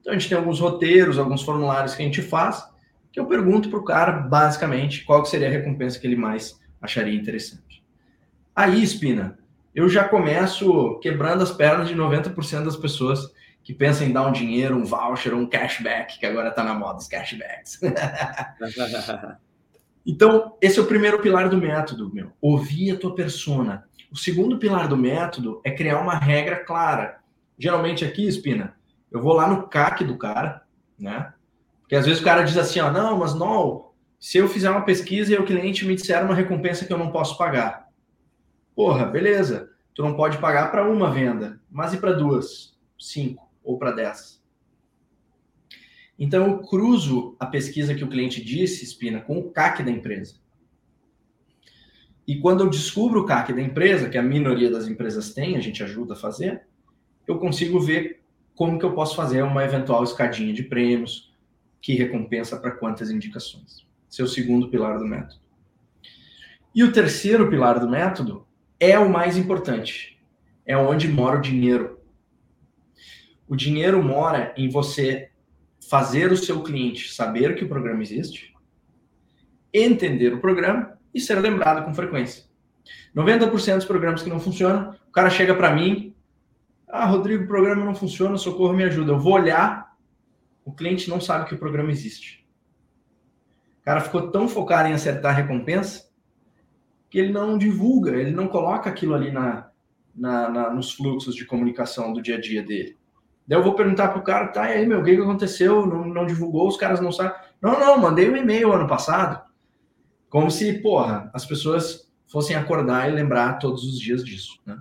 [0.00, 2.64] Então a gente tem alguns roteiros, alguns formulários que a gente faz,
[3.12, 7.18] que eu pergunto para o cara basicamente qual seria a recompensa que ele mais acharia
[7.18, 7.82] interessante.
[8.54, 9.38] Aí, Espina,
[9.74, 13.32] eu já começo quebrando as pernas de 90% das pessoas
[13.66, 16.98] que pensam em dar um dinheiro, um voucher, um cashback, que agora está na moda,
[16.98, 17.80] os cashbacks.
[20.06, 22.30] então, esse é o primeiro pilar do método, meu.
[22.40, 23.84] Ouvir a tua persona.
[24.08, 27.18] O segundo pilar do método é criar uma regra clara.
[27.58, 28.76] Geralmente aqui, Espina,
[29.10, 30.62] eu vou lá no CAC do cara,
[30.96, 31.32] né?
[31.80, 34.84] Porque às vezes o cara diz assim, ó, não, mas não, se eu fizer uma
[34.84, 37.88] pesquisa e o cliente me disser uma recompensa que eu não posso pagar.
[38.76, 39.70] Porra, beleza.
[39.92, 44.42] Tu não pode pagar para uma venda, mas e para duas, cinco ou para dez?
[46.18, 50.36] Então eu cruzo a pesquisa que o cliente disse, Espina, com o CAC da empresa.
[52.26, 55.60] E quando eu descubro o CAC da empresa, que a minoria das empresas tem, a
[55.60, 56.62] gente ajuda a fazer,
[57.26, 58.22] eu consigo ver
[58.54, 61.34] como que eu posso fazer uma eventual escadinha de prêmios,
[61.80, 63.86] que recompensa para quantas indicações.
[64.10, 65.40] Esse é o segundo pilar do método.
[66.74, 68.46] E o terceiro pilar do método
[68.80, 70.18] é o mais importante.
[70.64, 71.95] É onde mora o dinheiro.
[73.48, 75.30] O dinheiro mora em você
[75.88, 78.54] fazer o seu cliente saber que o programa existe,
[79.72, 82.44] entender o programa e ser lembrado com frequência.
[83.14, 86.16] 90% dos programas que não funcionam, o cara chega para mim
[86.88, 89.12] ah, Rodrigo, o programa não funciona, socorro, me ajuda.
[89.12, 89.96] Eu vou olhar,
[90.64, 92.46] o cliente não sabe que o programa existe.
[93.80, 96.08] O cara ficou tão focado em acertar a recompensa
[97.10, 99.70] que ele não divulga, ele não coloca aquilo ali na,
[100.14, 102.96] na, na nos fluxos de comunicação do dia a dia dele.
[103.46, 105.86] Daí eu vou perguntar pro cara, tá, e aí, meu, o que, aconteceu?
[105.86, 107.36] Não, não divulgou, os caras não sabem.
[107.60, 109.44] Não, não, mandei um e-mail ano passado.
[110.28, 114.76] Como se, porra, as pessoas fossem acordar e lembrar todos os dias disso, né?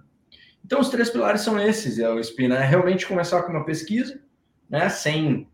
[0.66, 4.20] Então, os três pilares são esses, é o Spina, é realmente começar com uma pesquisa,
[4.68, 5.48] né, sem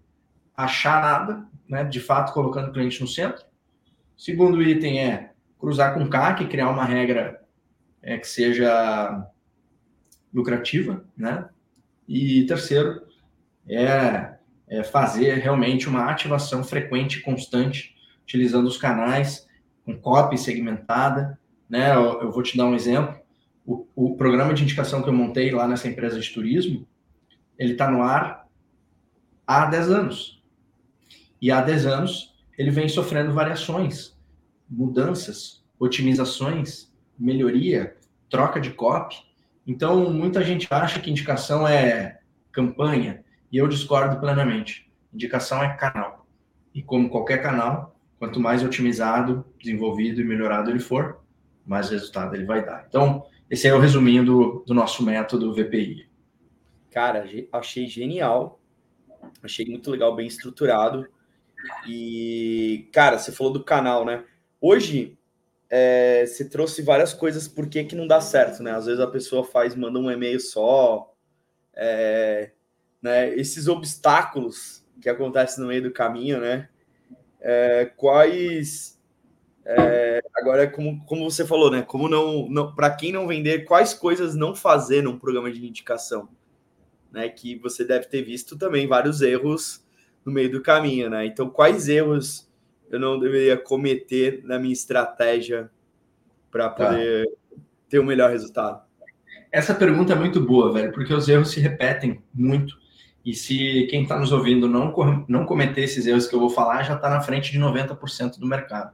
[0.55, 3.43] achar nada, né, de fato colocando o cliente no centro.
[4.17, 7.43] Segundo item é cruzar com o CAC, criar uma regra
[8.01, 9.27] é, que seja
[10.33, 11.49] lucrativa, né?
[12.07, 13.01] E terceiro
[13.67, 14.35] é,
[14.67, 19.47] é fazer realmente uma ativação frequente e constante, utilizando os canais
[19.85, 21.95] com copy segmentada, né?
[21.95, 23.21] Eu, eu vou te dar um exemplo
[23.65, 26.87] o, o programa de indicação que eu montei lá nessa empresa de turismo,
[27.57, 28.47] ele está no ar
[29.45, 30.43] há 10 anos.
[31.41, 34.17] E há 10 anos ele vem sofrendo variações,
[34.69, 37.95] mudanças, otimizações, melhoria,
[38.29, 39.15] troca de copy.
[39.65, 42.19] Então, muita gente acha que indicação é
[42.51, 44.89] campanha, e eu discordo plenamente.
[45.13, 46.25] Indicação é canal.
[46.73, 51.21] E como qualquer canal, quanto mais otimizado, desenvolvido e melhorado ele for,
[51.65, 52.85] mais resultado ele vai dar.
[52.87, 56.09] Então, esse é o resuminho do, do nosso método VPI.
[56.89, 58.59] Cara, achei genial.
[59.43, 61.05] Achei muito legal, bem estruturado.
[61.87, 64.23] E, cara, você falou do canal, né?
[64.59, 65.17] Hoje,
[65.71, 68.73] é, você trouxe várias coisas por que, que não dá certo, né?
[68.73, 71.13] Às vezes a pessoa faz, manda um e-mail só.
[71.75, 72.51] É,
[73.01, 73.33] né?
[73.35, 76.69] Esses obstáculos que acontecem no meio do caminho, né?
[77.39, 78.99] É, quais
[79.65, 81.83] É, agora, como, como você falou, né?
[81.83, 86.29] Como não, não para quem não vender, quais coisas não fazer num programa de indicação?
[87.11, 89.85] Né, que você deve ter visto também vários erros
[90.25, 91.25] no meio do caminho, né?
[91.25, 92.49] Então, quais erros
[92.95, 95.69] eu não deveria cometer na minha estratégia
[96.49, 96.87] para tá.
[96.87, 97.61] poder tá.
[97.89, 98.81] ter o um melhor resultado?
[99.51, 102.79] Essa pergunta é muito boa, velho, porque os erros se repetem muito.
[103.23, 104.93] E se quem está nos ouvindo não,
[105.27, 108.47] não cometer esses erros que eu vou falar, já está na frente de 90% do
[108.47, 108.93] mercado.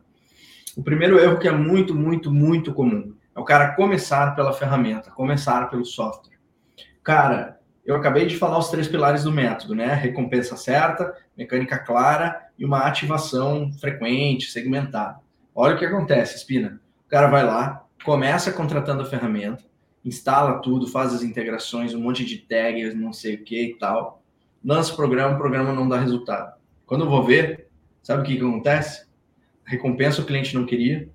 [0.75, 5.11] O primeiro erro que é muito, muito, muito comum é o cara começar pela ferramenta,
[5.11, 6.37] começar pelo software.
[7.03, 7.56] Cara,
[7.87, 9.93] eu acabei de falar os três pilares do método, né?
[9.93, 15.19] Recompensa certa, mecânica clara e uma ativação frequente, segmentada.
[15.55, 16.81] Olha o que acontece, Espina.
[17.05, 19.63] O cara vai lá, começa contratando a ferramenta,
[20.03, 24.21] instala tudo, faz as integrações, um monte de tags, não sei o que e tal.
[24.63, 26.57] Lança o programa, o programa não dá resultado.
[26.85, 27.69] Quando eu vou ver,
[28.03, 29.07] sabe o que, que acontece?
[29.65, 31.09] A recompensa o cliente não queria,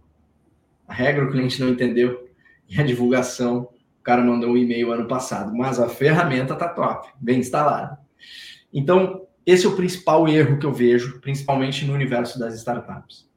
[0.89, 2.31] a regra o cliente não entendeu,
[2.67, 3.69] e a divulgação,
[4.03, 7.97] o cara mandou um e-mail ano passado, mas a ferramenta tá top, bem instalada.
[8.75, 13.31] Então, esse é o principal erro que eu vejo, principalmente no universo das startups.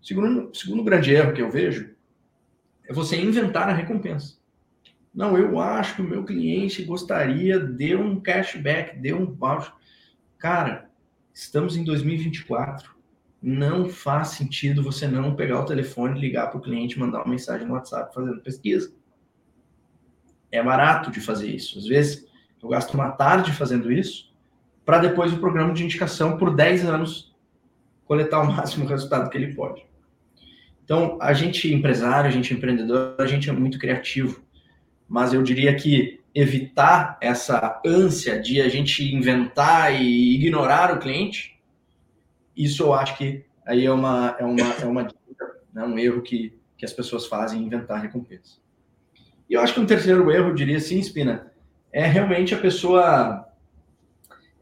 [0.00, 1.94] O segundo, segundo grande erro que eu vejo
[2.88, 4.38] é você inventar a recompensa.
[5.14, 9.74] Não, eu acho que o meu cliente gostaria de um cashback, de um voucher.
[10.38, 10.90] Cara,
[11.34, 12.90] estamos em 2024.
[13.42, 17.66] Não faz sentido você não pegar o telefone, ligar para o cliente, mandar uma mensagem
[17.66, 19.01] no WhatsApp fazendo pesquisa.
[20.52, 21.78] É barato de fazer isso.
[21.78, 22.28] Às vezes,
[22.62, 24.32] eu gasto uma tarde fazendo isso,
[24.84, 27.34] para depois o programa de indicação, por 10 anos,
[28.04, 29.84] coletar o máximo resultado que ele pode.
[30.84, 34.42] Então, a gente empresário, a gente empreendedor, a gente é muito criativo
[35.12, 41.60] mas eu diria que evitar essa ânsia de a gente inventar e ignorar o cliente,
[42.56, 45.84] isso eu acho que aí é uma, é uma, é uma dica, né?
[45.84, 48.56] um erro que, que as pessoas fazem, inventar recompensa.
[49.52, 51.52] E eu acho que um terceiro erro, eu diria assim, Espina,
[51.92, 53.46] é realmente a pessoa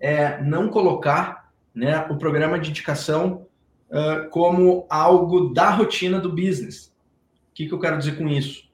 [0.00, 3.46] é, não colocar né, o programa de indicação
[3.88, 6.92] uh, como algo da rotina do business.
[7.50, 8.68] O que, que eu quero dizer com isso?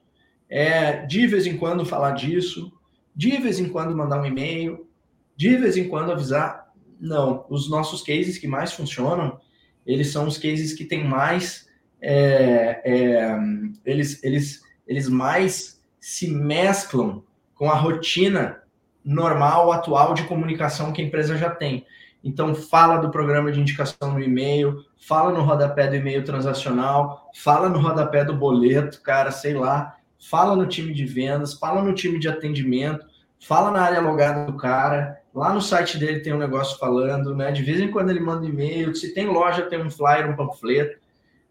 [0.49, 2.71] é, de vez em quando falar disso,
[3.15, 4.87] de vez em quando mandar um e-mail,
[5.35, 6.67] de vez em quando avisar.
[6.99, 9.39] Não, os nossos cases que mais funcionam,
[9.85, 11.67] eles são os cases que têm mais,
[12.01, 13.37] é, é,
[13.85, 17.23] eles, eles, eles mais se mesclam
[17.55, 18.61] com a rotina
[19.03, 21.85] normal, atual de comunicação que a empresa já tem.
[22.23, 27.69] Então, fala do programa de indicação no e-mail, fala no rodapé do e-mail transacional, fala
[27.69, 32.19] no rodapé do boleto, cara, sei lá fala no time de vendas, fala no time
[32.19, 33.05] de atendimento,
[33.39, 35.19] fala na área logada do cara.
[35.33, 37.51] Lá no site dele tem um negócio falando, né?
[37.51, 38.95] De vez em quando ele manda e-mail.
[38.95, 40.97] Se tem loja, tem um flyer, um panfleto.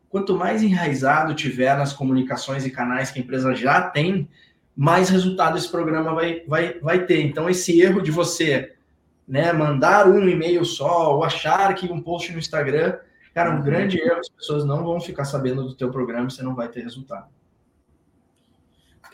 [0.08, 4.28] Quanto mais enraizado tiver nas comunicações e canais que a empresa já tem,
[4.76, 7.22] mais resultado esse programa vai, vai, vai ter.
[7.22, 8.74] Então, esse erro de você
[9.26, 12.98] né, mandar um e-mail só ou achar que um post no Instagram,
[13.34, 13.62] cara, um uhum.
[13.62, 16.68] grande erro, as pessoas não vão ficar sabendo do teu programa e você não vai
[16.68, 17.26] ter resultado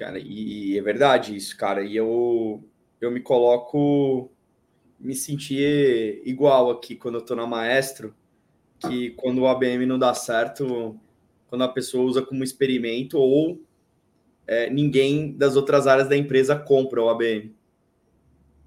[0.03, 0.19] cara.
[0.19, 1.85] E é verdade isso, cara.
[1.85, 2.65] E eu,
[3.01, 4.31] eu me coloco,
[4.99, 8.15] me sentir igual aqui quando eu tô na Maestro,
[8.87, 10.99] que quando o ABM não dá certo,
[11.49, 13.61] quando a pessoa usa como experimento ou
[14.47, 17.55] é, ninguém das outras áreas da empresa compra o ABM.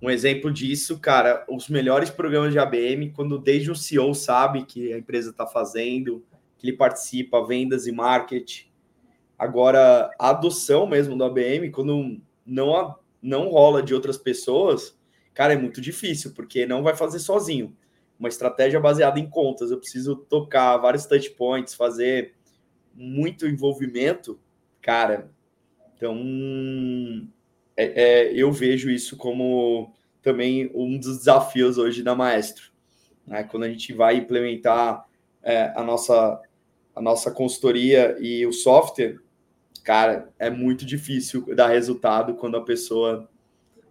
[0.01, 4.93] Um exemplo disso, cara, os melhores programas de ABM, quando desde o CEO sabe que
[4.93, 6.23] a empresa está fazendo,
[6.57, 8.67] que ele participa, vendas e marketing,
[9.37, 14.97] Agora, a adoção mesmo do ABM, quando não, não rola de outras pessoas,
[15.33, 17.75] cara, é muito difícil, porque não vai fazer sozinho.
[18.19, 22.33] Uma estratégia baseada em contas, eu preciso tocar vários touch points, fazer
[22.93, 24.39] muito envolvimento,
[24.81, 25.29] cara.
[25.95, 26.17] Então,
[27.75, 32.71] é, é, eu vejo isso como também um dos desafios hoje da Maestro.
[33.27, 33.43] Né?
[33.43, 35.05] Quando a gente vai implementar
[35.43, 36.41] é, a, nossa,
[36.95, 39.17] a nossa consultoria e o software,
[39.83, 43.29] cara, é muito difícil dar resultado quando a pessoa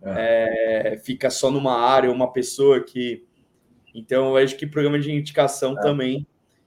[0.04, 0.92] é.
[0.94, 3.24] É, fica só numa área, uma pessoa que.
[3.94, 5.80] Então, eu acho que programa de indicação é.
[5.80, 6.26] também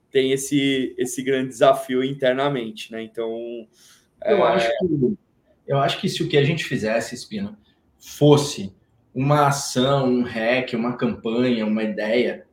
[0.10, 3.04] tem esse, esse grande desafio internamente, né?
[3.04, 3.30] Então.
[4.26, 5.18] Eu, é, acho que,
[5.68, 7.58] eu acho que se o que a gente fizesse, Espino,
[8.00, 8.74] fosse
[9.14, 12.46] uma ação, um hack, uma campanha, uma ideia,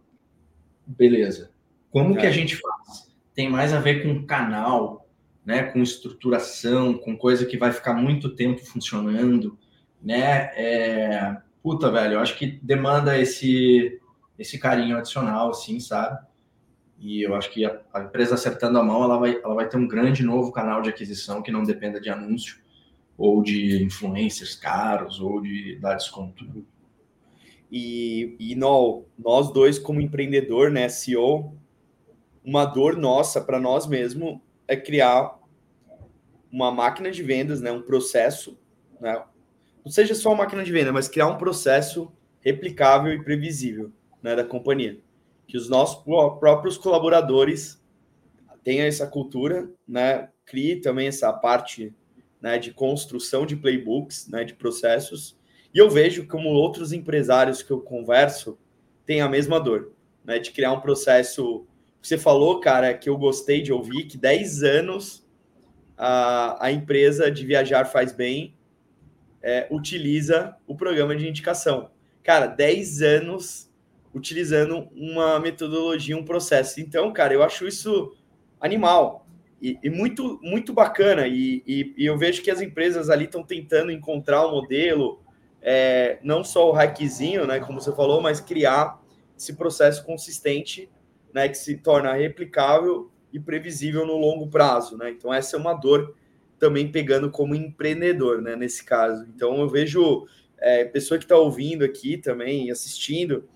[0.86, 1.50] beleza.
[1.90, 2.32] Como que a é.
[2.32, 3.12] gente faz?
[3.34, 5.08] Tem mais a ver com canal,
[5.44, 9.58] né, com estruturação, com coisa que vai ficar muito tempo funcionando,
[10.02, 10.50] né?
[10.56, 14.00] É, puta, velho, eu acho que demanda esse
[14.38, 16.24] esse carinho adicional, assim, sabe?
[16.98, 19.76] E eu acho que a, a, empresa acertando a mão, ela vai, ela vai ter
[19.76, 22.58] um grande novo canal de aquisição que não dependa de anúncio
[23.16, 26.44] ou de influencers caros ou de dar desconto.
[27.70, 31.56] E, e no, nós dois, como empreendedor, né, CEO,
[32.44, 35.38] uma dor nossa para nós mesmo é criar
[36.50, 38.58] uma máquina de vendas, né, um processo,
[39.00, 39.22] né,
[39.84, 43.92] não seja só uma máquina de venda, mas criar um processo replicável e previsível
[44.24, 44.98] né, da companhia.
[45.46, 47.78] Que os nossos próprios colaboradores
[48.64, 51.94] tenham essa cultura, né, crie também essa parte
[52.40, 55.38] né, de construção de playbooks, né, de processos.
[55.74, 58.58] E eu vejo como outros empresários que eu converso
[59.04, 59.92] têm a mesma dor,
[60.24, 61.66] né, de criar um processo.
[62.00, 65.26] Você falou, cara, que eu gostei de ouvir que 10 anos
[65.98, 68.56] a, a empresa de viajar faz bem
[69.42, 71.90] é, utiliza o programa de indicação.
[72.22, 73.73] Cara, 10 anos
[74.14, 76.80] utilizando uma metodologia, um processo.
[76.80, 78.16] Então, cara, eu acho isso
[78.60, 79.26] animal
[79.60, 81.26] e, e muito, muito bacana.
[81.26, 85.20] E, e, e, eu vejo que as empresas ali estão tentando encontrar um modelo,
[85.60, 89.02] é, não só o hackzinho, né, como você falou, mas criar
[89.36, 90.88] esse processo consistente,
[91.32, 95.10] né, que se torna replicável e previsível no longo prazo, né?
[95.10, 96.14] Então essa é uma dor
[96.56, 98.54] também pegando como empreendedor, né?
[98.54, 99.26] Nesse caso.
[99.34, 100.24] Então eu vejo
[100.58, 103.48] é, pessoa que está ouvindo aqui também, assistindo,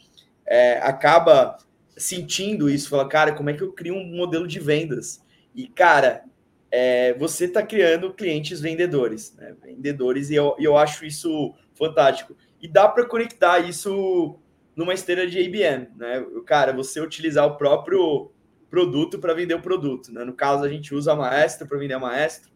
[0.48, 1.58] é, acaba
[1.96, 5.22] sentindo isso, fala, cara, como é que eu crio um modelo de vendas?
[5.54, 6.24] E cara,
[6.70, 9.54] é, você está criando clientes vendedores, né?
[9.62, 12.36] Vendedores e eu, eu acho isso fantástico.
[12.60, 14.38] E dá para conectar isso
[14.74, 16.24] numa esteira de IBM, né?
[16.46, 18.30] Cara, você utilizar o próprio
[18.70, 20.12] produto para vender o produto.
[20.12, 20.24] Né?
[20.24, 22.50] No caso, a gente usa a Maestro para vender a Maestro.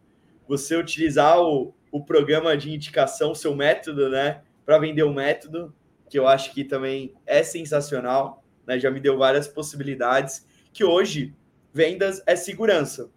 [0.46, 5.74] Você utilizar o, o programa de indicação, seu método, né, para vender o método,
[6.12, 8.78] que eu acho que também é sensacional, né?
[8.78, 11.34] já me deu várias possibilidades, que hoje
[11.72, 13.10] vendas é segurança.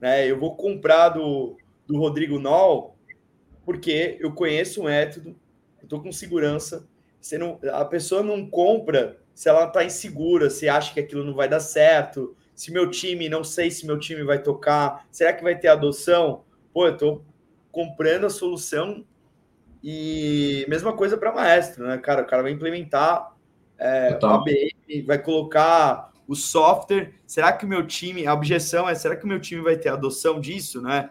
[0.00, 0.26] Né?
[0.26, 2.96] Eu vou comprar do, do Rodrigo Noll
[3.62, 5.38] porque eu conheço o método,
[5.82, 6.88] estou com segurança.
[7.20, 11.34] Você não, a pessoa não compra se ela está insegura, se acha que aquilo não
[11.34, 15.42] vai dar certo, se meu time, não sei se meu time vai tocar, será que
[15.42, 16.42] vai ter adoção?
[16.72, 17.22] Pô, eu estou
[17.70, 19.04] comprando a solução
[19.82, 22.22] e mesma coisa para maestro, né, cara?
[22.22, 23.34] O cara vai implementar
[23.78, 27.14] é, o ABM, vai colocar o software.
[27.26, 29.88] Será que o meu time, a objeção é, será que o meu time vai ter
[29.88, 31.10] adoção disso, né?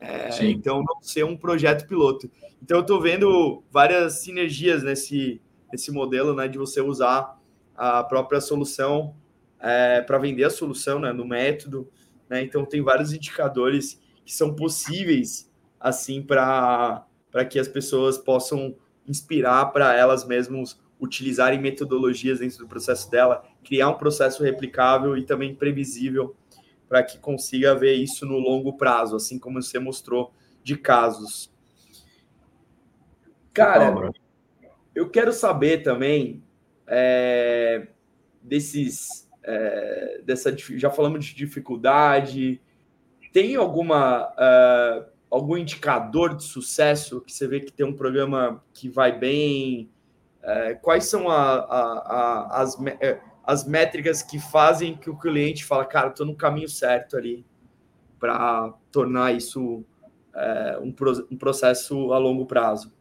[0.00, 2.30] É, então, não ser um projeto piloto.
[2.62, 5.40] Então, eu estou vendo várias sinergias nesse,
[5.72, 7.36] nesse modelo, né, de você usar
[7.74, 9.14] a própria solução
[9.60, 11.88] é, para vender a solução né, no método.
[12.28, 12.42] Né?
[12.42, 15.50] Então, tem vários indicadores que são possíveis
[15.80, 17.04] assim para
[17.44, 18.74] que as pessoas possam
[19.06, 25.24] inspirar para elas mesmas utilizarem metodologias dentro do processo dela, criar um processo replicável e
[25.24, 26.34] também previsível
[26.88, 31.52] para que consiga ver isso no longo prazo, assim como você mostrou de casos.
[33.52, 34.10] Cara,
[34.94, 36.42] eu quero saber também
[36.86, 37.88] é,
[38.42, 42.60] desses é, dessa já falamos de dificuldade
[43.32, 48.88] tem alguma uh, algum indicador de sucesso que você vê que tem um programa que
[48.88, 49.90] vai bem?
[50.42, 55.64] Uh, quais são a, a, a, as, é, as métricas que fazem que o cliente
[55.64, 57.44] fala cara estou no caminho certo ali
[58.18, 59.84] para tornar isso
[60.34, 62.92] uh, um, pro, um processo a longo prazo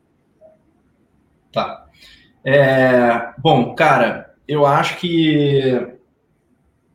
[1.58, 1.88] tá.
[2.44, 5.98] É, bom, cara, eu acho que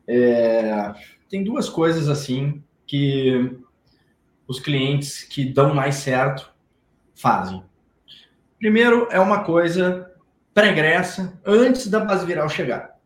[0.06, 0.94] é,
[1.28, 3.58] tem duas coisas assim que
[4.46, 6.52] os clientes que dão mais certo
[7.14, 7.62] fazem.
[8.58, 10.12] Primeiro é uma coisa
[10.54, 12.98] pregressa antes da base viral chegar,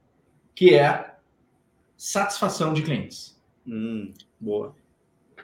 [0.54, 1.14] que é
[1.96, 3.40] satisfação de clientes.
[3.66, 4.74] Hum, boa.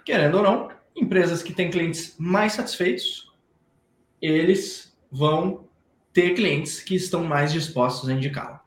[0.05, 3.33] Querendo ou não, empresas que têm clientes mais satisfeitos,
[4.21, 5.69] eles vão
[6.13, 8.61] ter clientes que estão mais dispostos a indicá-lo.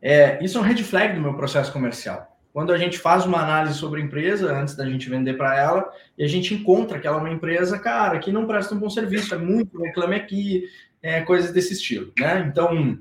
[0.00, 2.27] É, isso é um red flag do meu processo comercial.
[2.52, 5.92] Quando a gente faz uma análise sobre a empresa, antes da gente vender para ela,
[6.16, 8.90] e a gente encontra que ela é uma empresa, cara, que não presta um bom
[8.90, 10.64] serviço, é muito, reclame aqui,
[11.02, 12.12] é, coisas desse estilo.
[12.18, 12.46] Né?
[12.50, 12.98] Então,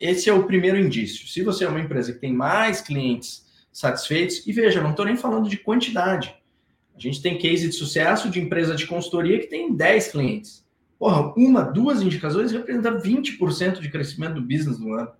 [0.00, 1.26] esse é o primeiro indício.
[1.26, 5.16] Se você é uma empresa que tem mais clientes satisfeitos, e veja, não estou nem
[5.16, 6.34] falando de quantidade.
[6.96, 10.64] A gente tem case de sucesso de empresa de consultoria que tem 10 clientes.
[10.98, 15.12] Porra, uma, duas indicações representam 20% de crescimento do business no ano.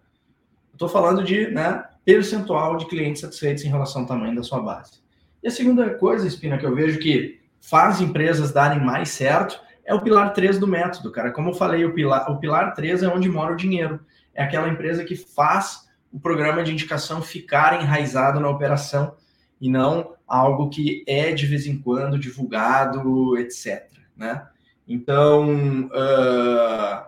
[0.73, 5.01] Estou falando de né, percentual de clientes satisfeitos em relação ao tamanho da sua base.
[5.43, 9.93] E a segunda coisa, Espina, que eu vejo que faz empresas darem mais certo é
[9.93, 11.33] o pilar 3 do método, cara.
[11.33, 14.01] Como eu falei, o pilar, o pilar 3 é onde mora o dinheiro.
[14.33, 19.17] É aquela empresa que faz o programa de indicação ficar enraizado na operação
[19.61, 23.89] e não algo que é de vez em quando divulgado, etc.
[24.17, 24.47] Né?
[24.87, 27.07] Então, uh,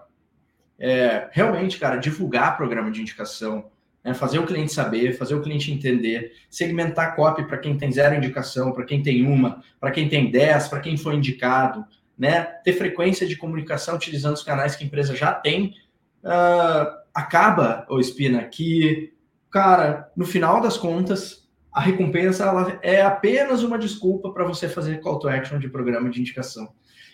[0.79, 3.71] é, realmente, cara, divulgar programa de indicação,
[4.05, 4.15] né?
[4.15, 8.73] fazer o cliente saber, fazer o cliente entender, segmentar copy para quem tem zero indicação,
[8.73, 11.85] para quem tem uma, para quem tem dez, para quem foi indicado,
[12.19, 12.43] né?
[12.65, 15.75] ter frequência de comunicação utilizando os canais que a empresa já tem,
[16.25, 19.13] uh, acaba, o Espina, que,
[19.51, 25.01] cara, no final das contas, a recompensa ela é apenas uma desculpa para você fazer
[25.01, 26.73] call to action de programa de indicação.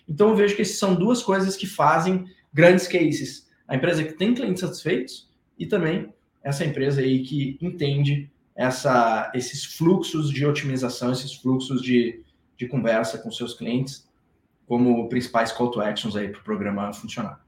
[0.09, 3.49] Então eu vejo que essas são duas coisas que fazem grandes cases.
[3.66, 5.28] A empresa que tem clientes satisfeitos
[5.59, 6.12] e também
[6.45, 12.23] essa empresa aí que entende essa, esses fluxos de otimização, esses fluxos de,
[12.57, 14.09] de conversa com seus clientes
[14.67, 17.45] como principais call to actions aí para o programa funcionar.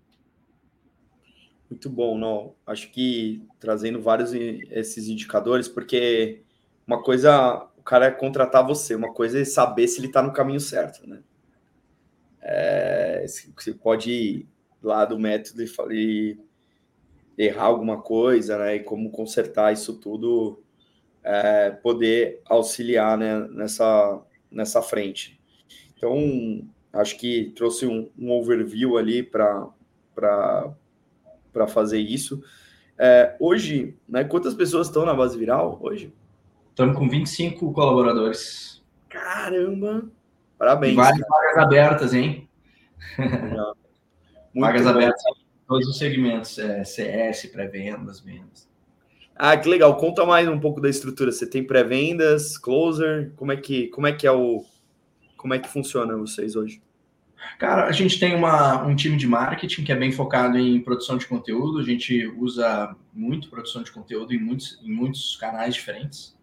[1.71, 2.55] Muito bom, não.
[2.67, 6.43] Acho que trazendo vários esses indicadores, porque
[6.87, 10.33] uma coisa o cara é contratar você, uma coisa é saber se ele está no
[10.33, 11.23] caminho certo, né?
[12.41, 14.49] É, você pode ir
[14.83, 16.39] lá do método e, e
[17.37, 18.77] errar alguma coisa, né?
[18.77, 20.63] E como consertar isso tudo,
[21.23, 25.41] é, poder auxiliar né, nessa, nessa frente.
[25.97, 26.63] Então,
[26.93, 29.69] acho que trouxe um, um overview ali para
[31.69, 32.43] fazer isso.
[32.99, 36.13] É, hoje, né, quantas pessoas estão na base viral hoje?
[36.71, 38.83] Estamos com 25 colaboradores.
[39.09, 40.09] Caramba!
[40.59, 40.93] Parabéns.
[40.93, 42.49] E várias vagas abertas, hein?
[44.55, 44.91] vagas bom.
[44.91, 45.23] abertas
[45.67, 48.69] todos os segmentos, é, CS, pré-vendas, vendas.
[49.35, 49.97] Ah, que legal.
[49.97, 51.31] Conta mais um pouco da estrutura.
[51.31, 53.33] Você tem pré-vendas, closer?
[53.37, 54.65] Como é que como é que é o
[55.37, 56.81] como é que funciona vocês hoje?
[57.59, 61.17] Cara, a gente tem uma, um time de marketing que é bem focado em produção
[61.17, 61.79] de conteúdo.
[61.79, 66.35] A gente usa muito produção de conteúdo em muitos, em muitos canais diferentes.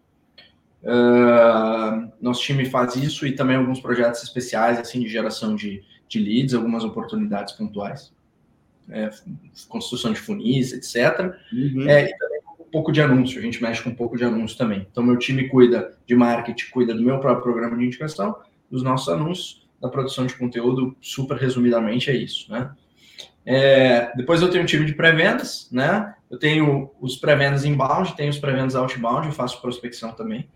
[0.82, 6.18] Uh, nosso time faz isso e também alguns projetos especiais, assim, de geração de, de
[6.18, 8.12] leads, algumas oportunidades pontuais,
[8.90, 9.10] é,
[9.68, 11.34] construção de funis, etc.
[11.52, 11.88] Uhum.
[11.88, 14.56] É, e também um pouco de anúncio, a gente mexe com um pouco de anúncio
[14.58, 14.86] também.
[14.90, 18.36] Então, meu time cuida de marketing, cuida do meu próprio programa de indicação,
[18.70, 22.70] dos nossos anúncios, da produção de conteúdo, super resumidamente é isso, né?
[23.46, 26.14] É, depois eu tenho um time de pré-vendas, né?
[26.30, 30.48] Eu tenho os pré-vendas inbound, tenho os pré-vendas outbound, eu faço prospecção também.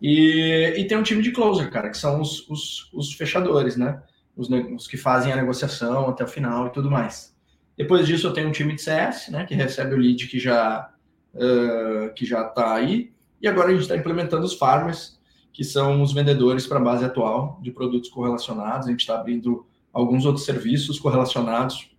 [0.00, 4.02] E, e tem um time de closer, cara, que são os, os, os fechadores, né?
[4.34, 7.35] Os, os, que fazem a negociação até o final e tudo mais.
[7.76, 9.44] Depois disso, eu tenho um time de CS, né?
[9.44, 10.90] Que recebe o lead que já
[11.34, 13.12] uh, que já está aí.
[13.40, 15.20] E agora a gente está implementando os farmers,
[15.52, 18.86] que são os vendedores para a base atual de produtos correlacionados.
[18.86, 21.90] A gente está abrindo alguns outros serviços correlacionados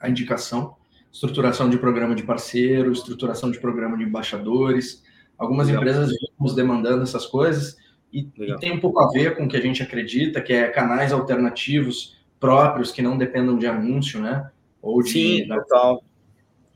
[0.00, 0.76] à indicação,
[1.12, 5.02] estruturação de programa de parceiro, estruturação de programa de embaixadores,
[5.36, 5.82] Algumas Legal.
[5.82, 7.76] empresas vimos demandando essas coisas
[8.12, 10.68] e, e, tem um pouco a ver com o que a gente acredita, que é
[10.68, 14.48] canais alternativos próprios que não dependam de anúncio, né?
[14.84, 15.10] Ou de.
[15.10, 16.04] Sim, total.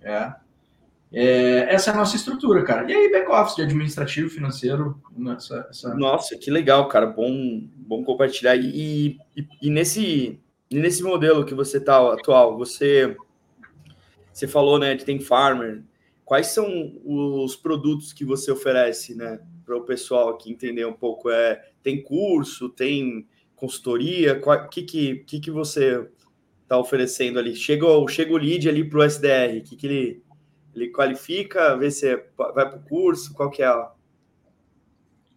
[0.03, 0.33] É.
[1.13, 1.75] é.
[1.75, 2.91] essa é a nossa estrutura, cara.
[2.91, 5.01] E aí, back-office de administrativo, financeiro.
[5.15, 5.95] Nessa, essa...
[5.95, 7.07] Nossa, que legal, cara.
[7.07, 8.57] Bom, bom compartilhar.
[8.57, 10.41] E, e, e nesse,
[10.71, 13.15] nesse modelo que você está atual, você,
[14.33, 15.83] você falou, né, de tem farmer,
[16.25, 16.67] quais são
[17.05, 21.29] os produtos que você oferece, né, para o pessoal aqui entender um pouco?
[21.29, 24.41] É, tem curso, tem consultoria?
[24.43, 26.09] O que, que, que, que você
[26.69, 27.57] está oferecendo ali?
[27.57, 30.23] Chega, chega o lead ali para o SDR, o que, que ele,
[30.75, 33.91] ele qualifica, vê se é, vai para o curso, qual que é a...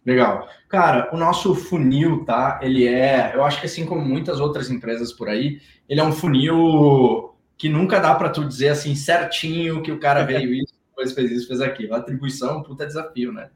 [0.04, 0.46] Legal.
[0.68, 2.60] Cara, o nosso funil, tá?
[2.62, 6.12] Ele é, eu acho que assim como muitas outras empresas por aí, ele é um
[6.12, 11.12] funil que nunca dá para tu dizer assim certinho que o cara veio isso, depois
[11.12, 11.94] fez isso, fez aquilo.
[11.94, 13.50] A atribuição puta desafio, né?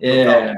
[0.00, 0.54] É,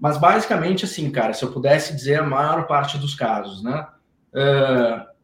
[0.00, 3.86] mas basicamente, assim, cara, se eu pudesse dizer a maior parte dos casos, né?
[4.32, 5.15] Uh,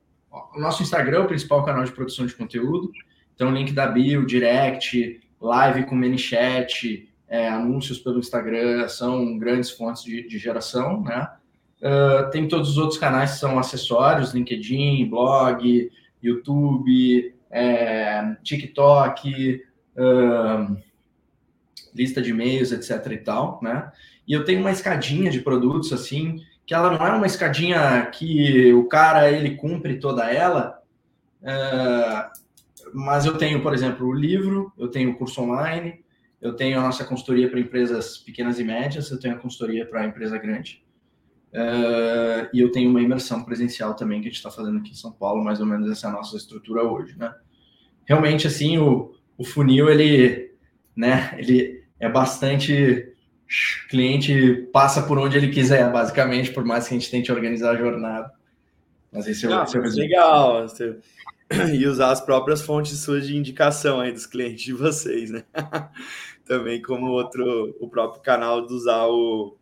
[0.54, 2.90] o nosso Instagram é o principal canal de produção de conteúdo.
[3.34, 10.02] Então, link da bio, direct, live com ManyChat, é, anúncios pelo Instagram são grandes fontes
[10.04, 11.28] de, de geração, né?
[11.80, 15.90] Uh, tem todos os outros canais que são acessórios, LinkedIn, blog,
[16.22, 19.62] YouTube, é, TikTok,
[19.96, 20.76] uh,
[21.92, 23.90] lista de e-mails, etc e tal, né?
[24.28, 26.40] E eu tenho uma escadinha de produtos assim,
[26.72, 30.82] que ela não é uma escadinha que o cara ele cumpre toda ela,
[31.42, 32.30] uh,
[32.94, 36.02] mas eu tenho, por exemplo, o livro, eu tenho o curso online,
[36.40, 40.06] eu tenho a nossa consultoria para empresas pequenas e médias, eu tenho a consultoria para
[40.06, 40.82] empresa grande.
[41.52, 44.94] Uh, e eu tenho uma imersão presencial também que a gente está fazendo aqui em
[44.94, 47.34] São Paulo, mais ou menos essa é a nossa estrutura hoje, né?
[48.06, 50.52] Realmente, assim, o, o funil ele
[50.96, 51.34] né?
[51.36, 53.11] Ele é bastante
[53.88, 57.76] cliente passa por onde ele quiser, basicamente, por mais que a gente tente organizar a
[57.76, 58.32] jornada.
[59.10, 60.66] Mas esse é o, esse é o legal.
[61.74, 65.44] E usar as próprias fontes suas de indicação aí dos clientes de vocês, né?
[66.46, 69.54] Também como outro, o próprio canal de usar o,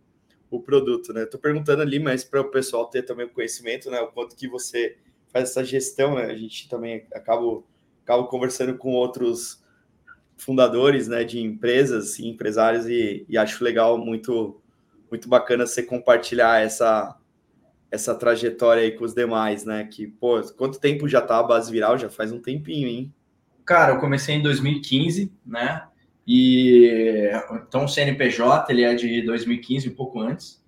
[0.49, 1.27] o produto, né?
[1.27, 4.01] Tô perguntando ali, mas para o pessoal ter também o conhecimento, né?
[4.01, 4.99] O quanto que você
[5.33, 6.27] faz essa gestão, né?
[6.27, 7.63] A gente também acaba,
[8.05, 9.60] acaba conversando com outros
[10.41, 11.25] fundadores, né?
[11.25, 14.61] De empresas e empresários e, e acho legal, muito,
[15.11, 17.17] muito bacana você compartilhar essa,
[17.91, 19.85] essa trajetória aí com os demais, né?
[19.85, 21.99] Que, pô, quanto tempo já tá a base viral?
[21.99, 23.15] Já faz um tempinho, hein?
[23.65, 25.85] Cara, eu comecei em 2015, né?
[26.27, 27.31] E
[27.67, 30.63] então o CNPJ ele é de 2015, um pouco antes.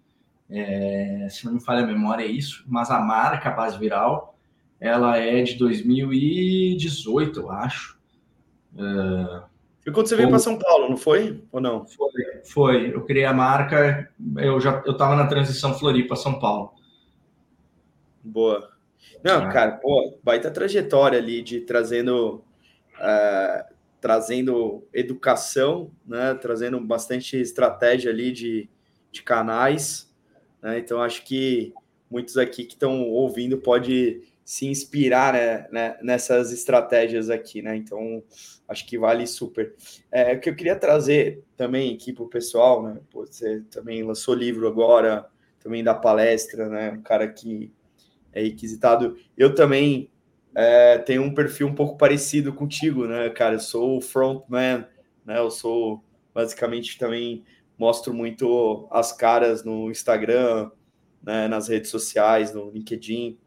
[0.50, 2.64] É, se não me falha a memória, é isso.
[2.66, 4.32] Mas a marca a Base Viral
[4.82, 7.96] ela é de 2018, eu acho.
[9.84, 11.42] E quando você veio para São Paulo, não foi?
[11.50, 11.86] Ou não?
[11.86, 12.12] Foi,
[12.44, 12.94] foi.
[12.94, 16.72] Eu criei a marca, eu já eu estava na transição Floripa São Paulo.
[18.22, 18.70] Boa.
[19.24, 19.48] Não, ah.
[19.48, 22.44] cara, pô, baita trajetória ali de trazendo
[22.96, 28.68] uh, trazendo educação, né, trazendo bastante estratégia ali de,
[29.12, 30.12] de canais.
[30.60, 31.72] Né, então, acho que
[32.10, 37.76] muitos aqui que estão ouvindo pode se inspirar né, né, nessas estratégias aqui, né?
[37.76, 38.22] Então,
[38.68, 39.74] acho que vale super.
[40.10, 43.00] É, o que eu queria trazer também aqui para o pessoal, né?
[43.10, 45.26] Pô, você também lançou livro agora,
[45.60, 46.90] também dá palestra, né?
[46.92, 47.72] Um cara que
[48.32, 49.16] é requisitado.
[49.36, 50.10] Eu também
[50.54, 53.54] é, tem um perfil um pouco parecido contigo, né, cara?
[53.56, 54.86] Eu sou frontman,
[55.24, 55.38] né?
[55.38, 56.02] Eu sou
[56.34, 57.44] basicamente também
[57.78, 60.70] mostro muito as caras no Instagram,
[61.22, 63.38] né, nas redes sociais, no LinkedIn.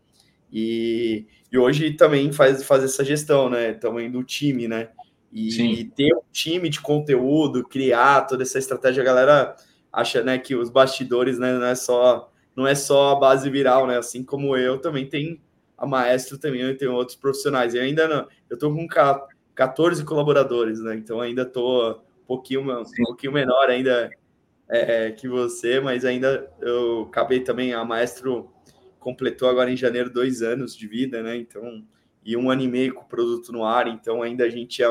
[0.57, 3.73] E, e hoje também faz, faz essa gestão, né?
[3.73, 4.87] Também do time, né?
[5.29, 5.49] E,
[5.81, 9.55] e, ter um time de conteúdo, criar toda essa estratégia, a galera
[9.91, 13.85] acha, né, que os bastidores, né, não é só não é só a base viral,
[13.85, 13.97] né?
[13.97, 15.41] Assim como eu também tem
[15.77, 17.75] a Maestro também, eu tenho outros profissionais.
[17.75, 18.87] Eu ainda não, eu tô com
[19.53, 20.95] 14 colaboradores, né?
[20.95, 24.09] Então ainda tô um pouquinho, um pouquinho menor ainda
[24.69, 28.54] é, que você, mas ainda eu acabei também, a Maestro
[29.05, 31.37] completou agora em janeiro dois anos de vida, né?
[31.37, 31.85] Então,
[32.25, 34.87] e um ano e meio com o produto no ar, então ainda a gente é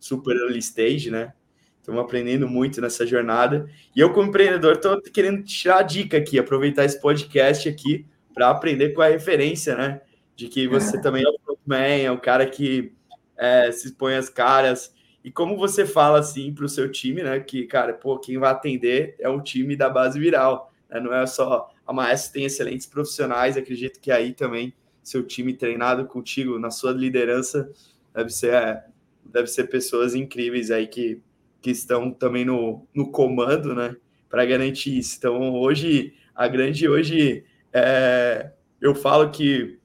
[0.00, 1.34] super early stage, né?
[1.78, 3.68] Estamos aprendendo muito nessa jornada.
[3.94, 8.48] E eu, como empreendedor, estou querendo tirar a dica aqui, aproveitar esse podcast aqui para
[8.48, 10.00] aprender com a referência, né?
[10.38, 11.00] de que você é.
[11.00, 12.92] também é o frontman, é o cara que
[13.36, 14.94] é, se expõe as caras.
[15.24, 17.40] E como você fala assim para o seu time, né?
[17.40, 21.00] Que, cara, pô, quem vai atender é o time da base viral, né?
[21.00, 26.06] Não é só a Maestro tem excelentes profissionais, acredito que aí também seu time treinado
[26.06, 27.70] contigo na sua liderança
[28.14, 28.84] deve ser é,
[29.24, 31.22] deve ser pessoas incríveis aí que,
[31.60, 33.96] que estão também no, no comando, né?
[34.28, 35.16] Para garantir isso.
[35.16, 39.78] Então, hoje, a grande hoje é, eu falo que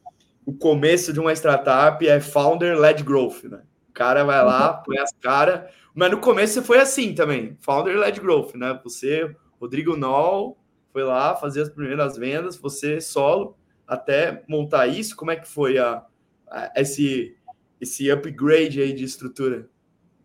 [0.46, 3.62] o começo de uma startup é founder-led growth, né?
[3.90, 4.84] O cara vai lá, uhum.
[4.84, 5.70] põe as caras.
[5.94, 8.80] Mas no começo você foi assim também, founder-led growth, né?
[8.84, 10.58] Você, Rodrigo Noll,
[10.94, 15.16] foi lá fazer as primeiras vendas, você solo, até montar isso.
[15.16, 16.06] Como é que foi a,
[16.50, 17.36] a esse,
[17.82, 19.68] esse upgrade aí de estrutura?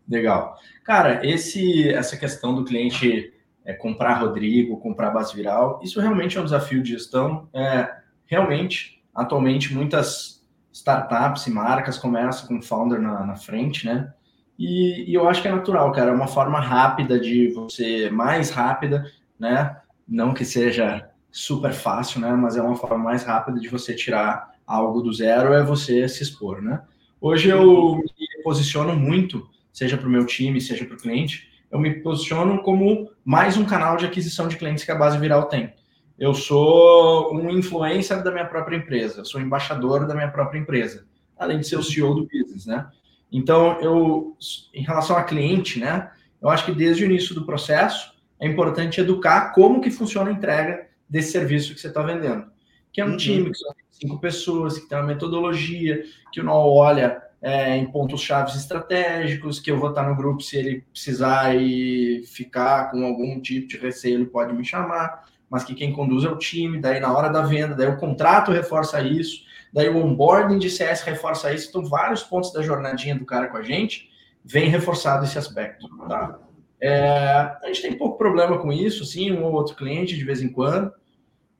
[0.07, 0.55] Legal.
[0.85, 3.33] Cara, esse, essa questão do cliente
[3.65, 7.49] é, comprar Rodrigo, comprar base viral, isso realmente é um desafio de gestão.
[7.53, 7.93] É,
[8.25, 14.13] realmente, Atualmente, muitas startups e marcas começam com founder na, na frente, né?
[14.57, 16.11] E, e, eu acho que é natural, cara.
[16.11, 19.05] É uma forma rápida de você, mais rápida,
[19.37, 19.75] né?
[20.09, 22.31] Não que seja super fácil, né?
[22.31, 26.23] Mas é uma forma mais rápida de você tirar algo do zero, é você se
[26.23, 26.81] expor, né?
[27.21, 31.79] Hoje eu me posiciono muito, seja para o meu time, seja para o cliente, eu
[31.79, 35.73] me posiciono como mais um canal de aquisição de clientes que a base viral tem
[36.19, 41.05] eu sou um influencer da minha própria empresa, sou embaixador da minha própria empresa,
[41.37, 42.87] além de ser o CEO do business, né?
[43.31, 44.35] Então, eu,
[44.73, 46.11] em relação a cliente, né?
[46.41, 50.33] Eu acho que desde o início do processo é importante educar como que funciona a
[50.33, 52.45] entrega desse serviço que você está vendendo.
[52.91, 53.17] Que é um uhum.
[53.17, 58.21] time, que são cinco pessoas, que tem uma metodologia, que não olha é, em pontos
[58.21, 63.39] chaves estratégicos, que eu vou estar no grupo se ele precisar e ficar com algum
[63.39, 66.99] tipo de receio, ele pode me chamar mas que quem conduz é o time, daí
[66.99, 71.51] na hora da venda, daí o contrato reforça isso, daí o onboarding de CS reforça
[71.51, 74.09] isso, então vários pontos da jornadinha do cara com a gente
[74.45, 76.39] vem reforçado esse aspecto, tá?
[76.81, 80.41] É, a gente tem pouco problema com isso, sim, um ou outro cliente de vez
[80.41, 80.93] em quando,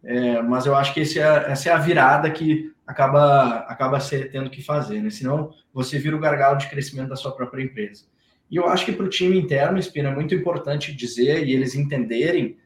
[0.03, 4.49] é, mas eu acho que é, essa é a virada que acaba, acaba ser, tendo
[4.49, 5.09] que fazer, né?
[5.09, 8.05] Senão você vira o gargalo de crescimento da sua própria empresa.
[8.49, 11.75] E eu acho que para o time interno, Espina, é muito importante dizer e eles
[11.75, 12.57] entenderem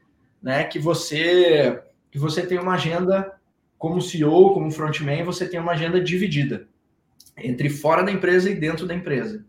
[0.42, 3.32] né, que você que você tem uma agenda
[3.76, 6.68] como CEO, como frontman, você tem uma agenda dividida
[7.36, 9.44] entre fora da empresa e dentro da empresa.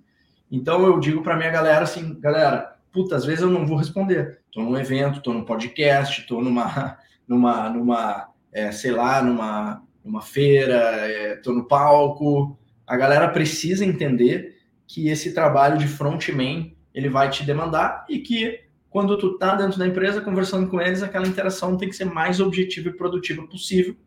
[0.52, 4.40] Então eu digo para minha galera assim, galera, puta, às vezes eu não vou responder.
[4.46, 10.22] Estou num evento, estou num podcast, estou numa, numa, numa, é, sei lá, numa, numa
[10.22, 12.58] feira, estou é, no palco.
[12.88, 18.62] A galera precisa entender que esse trabalho de frontman ele vai te demandar e que
[18.90, 22.40] quando tu tá dentro da empresa conversando com eles, aquela interação tem que ser mais
[22.40, 23.98] objetiva e produtiva possível,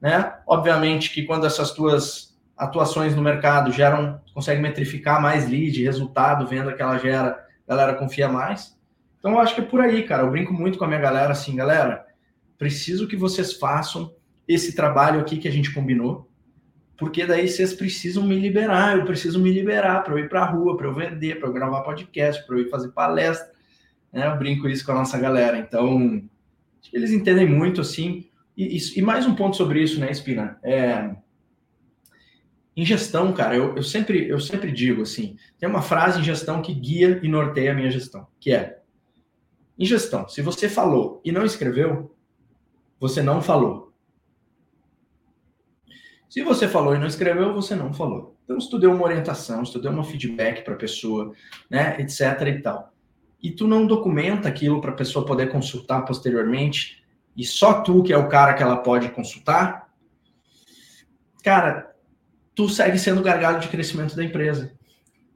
[0.00, 0.32] né?
[0.46, 6.72] Obviamente que quando essas tuas atuações no mercado geram, consegue metrificar mais lead, resultado, venda
[6.72, 8.76] que ela gera, a galera confia mais.
[9.18, 10.22] Então eu acho que é por aí, cara.
[10.22, 12.04] Eu brinco muito com a minha galera assim, galera,
[12.58, 14.14] preciso que vocês façam
[14.46, 16.28] esse trabalho aqui que a gente combinou,
[16.96, 20.46] porque daí vocês precisam me liberar, eu preciso me liberar para eu ir para a
[20.46, 23.50] rua, para eu vender, para eu gravar podcast, para eu ir fazer palestra.
[24.12, 24.26] Né?
[24.26, 25.58] Eu brinco isso com a nossa galera.
[25.58, 26.22] Então,
[26.92, 28.28] eles entendem muito assim.
[28.56, 30.58] E, e, mais um ponto sobre isso, né, Espina?
[30.62, 31.10] É,
[32.74, 36.62] em gestão, cara, eu, eu, sempre, eu sempre digo assim: tem uma frase em gestão
[36.62, 38.80] que guia e norteia a minha gestão, que é:
[39.78, 42.14] em gestão, se você falou e não escreveu,
[42.98, 43.92] você não falou.
[46.30, 48.38] Se você falou e não escreveu, você não falou.
[48.44, 51.32] Então, se tu deu uma orientação, se tu deu uma feedback para a pessoa,
[51.68, 52.92] né, etc e tal,
[53.42, 57.04] e tu não documenta aquilo para a pessoa poder consultar posteriormente,
[57.36, 59.92] e só tu que é o cara que ela pode consultar,
[61.42, 61.91] cara,
[62.54, 64.72] tu segue sendo gargalo de crescimento da empresa,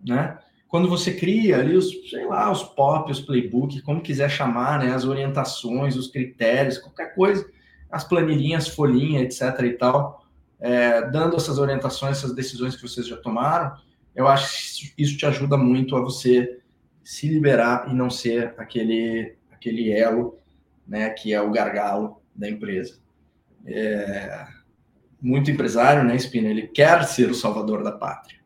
[0.07, 0.39] né?
[0.69, 4.93] Quando você cria ali os, sei lá, os pop, os playbook, como quiser chamar, né,
[4.93, 7.49] as orientações, os critérios, qualquer coisa,
[7.91, 10.27] as planilhinhas, folhinha, etc e tal,
[10.59, 13.77] é, dando essas orientações, essas decisões que vocês já tomaram,
[14.15, 16.59] eu acho que isso te ajuda muito a você
[17.05, 20.39] se liberar e não ser aquele, aquele elo
[20.87, 22.99] né, que é o gargalo da empresa.
[23.65, 24.47] É,
[25.21, 28.41] muito empresário, né, Spina, ele quer ser o salvador da pátria.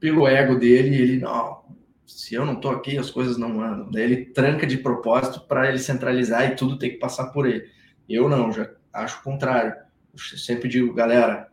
[0.00, 1.64] Pelo ego dele, ele, não,
[2.06, 3.90] se eu não estou aqui, as coisas não andam.
[3.90, 7.68] Daí ele tranca de propósito para ele centralizar e tudo tem que passar por ele.
[8.08, 9.86] Eu não, já acho o contrário
[10.32, 11.48] eu sempre digo, galera,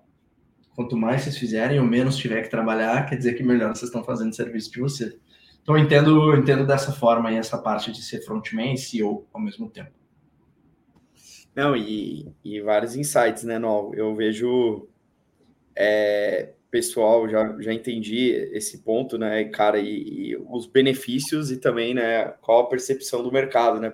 [0.76, 4.04] quanto mais vocês fizerem ou menos tiver que trabalhar, quer dizer que melhor vocês estão
[4.04, 5.14] fazendo serviço de vocês.
[5.62, 9.28] Então, eu entendo, eu entendo dessa forma aí essa parte de ser frontman e CEO
[9.34, 9.92] ao mesmo tempo.
[11.56, 13.94] Não, e, e vários insights, né, Nol?
[13.94, 14.88] Eu vejo
[15.76, 21.94] é, pessoal, já, já entendi esse ponto, né, cara, e, e, os benefícios e também,
[21.94, 23.94] né, qual a percepção do mercado, né,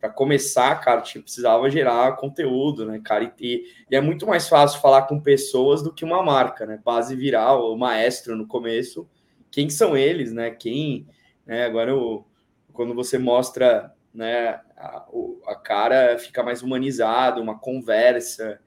[0.00, 4.80] para começar, cara, tipo, precisava gerar conteúdo, né, cara, e, e, é muito mais fácil
[4.80, 9.08] falar com pessoas do que uma marca, né, base viral, o maestro no começo,
[9.48, 11.06] quem são eles, né, quem,
[11.46, 12.26] né, agora eu,
[12.72, 15.06] quando você mostra, né, a,
[15.46, 18.58] a cara fica mais humanizado, uma conversa,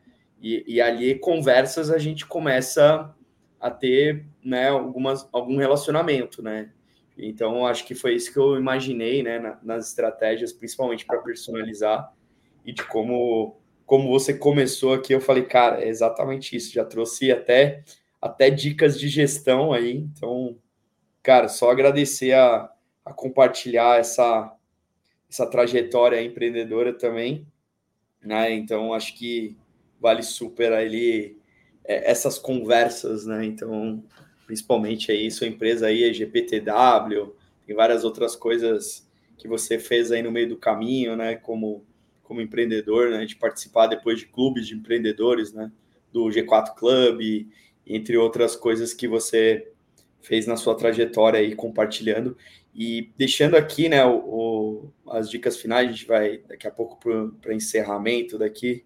[0.41, 3.13] e, e ali conversas a gente começa
[3.59, 6.71] a ter né, algumas, algum relacionamento, né?
[7.17, 12.11] Então, acho que foi isso que eu imaginei né, nas estratégias, principalmente para personalizar
[12.65, 15.13] e de como, como você começou aqui.
[15.13, 16.73] Eu falei, cara, é exatamente isso.
[16.73, 17.83] Já trouxe até,
[18.19, 19.97] até dicas de gestão aí.
[19.97, 20.57] Então,
[21.21, 22.71] cara, só agradecer a,
[23.05, 24.51] a compartilhar essa,
[25.31, 27.47] essa trajetória empreendedora também.
[28.21, 28.53] Né?
[28.53, 29.55] Então, acho que
[29.99, 31.37] vale super ali
[31.85, 33.45] é, essas conversas, né?
[33.45, 34.03] Então,
[34.45, 37.33] principalmente aí, sua empresa aí é GPTW,
[37.65, 41.35] tem várias outras coisas que você fez aí no meio do caminho, né?
[41.35, 41.85] Como,
[42.23, 43.25] como empreendedor, né?
[43.25, 45.71] De participar depois de clubes de empreendedores, né?
[46.11, 47.47] Do G4 Club,
[47.87, 49.71] entre outras coisas que você
[50.21, 52.37] fez na sua trajetória aí compartilhando.
[52.73, 56.97] E deixando aqui, né, o, o as dicas finais, a gente vai daqui a pouco
[57.41, 58.85] para encerramento daqui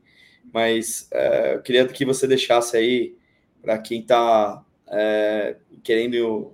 [0.53, 3.15] mas é, eu queria que você deixasse aí
[3.61, 6.53] para quem está é, querendo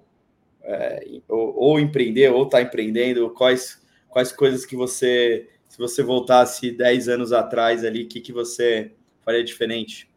[0.64, 6.72] é, ou, ou, empreender ou está empreendendo, quais, quais coisas que você, se você voltasse
[6.72, 8.92] 10 anos atrás ali, o que, que você
[9.24, 10.10] faria diferente?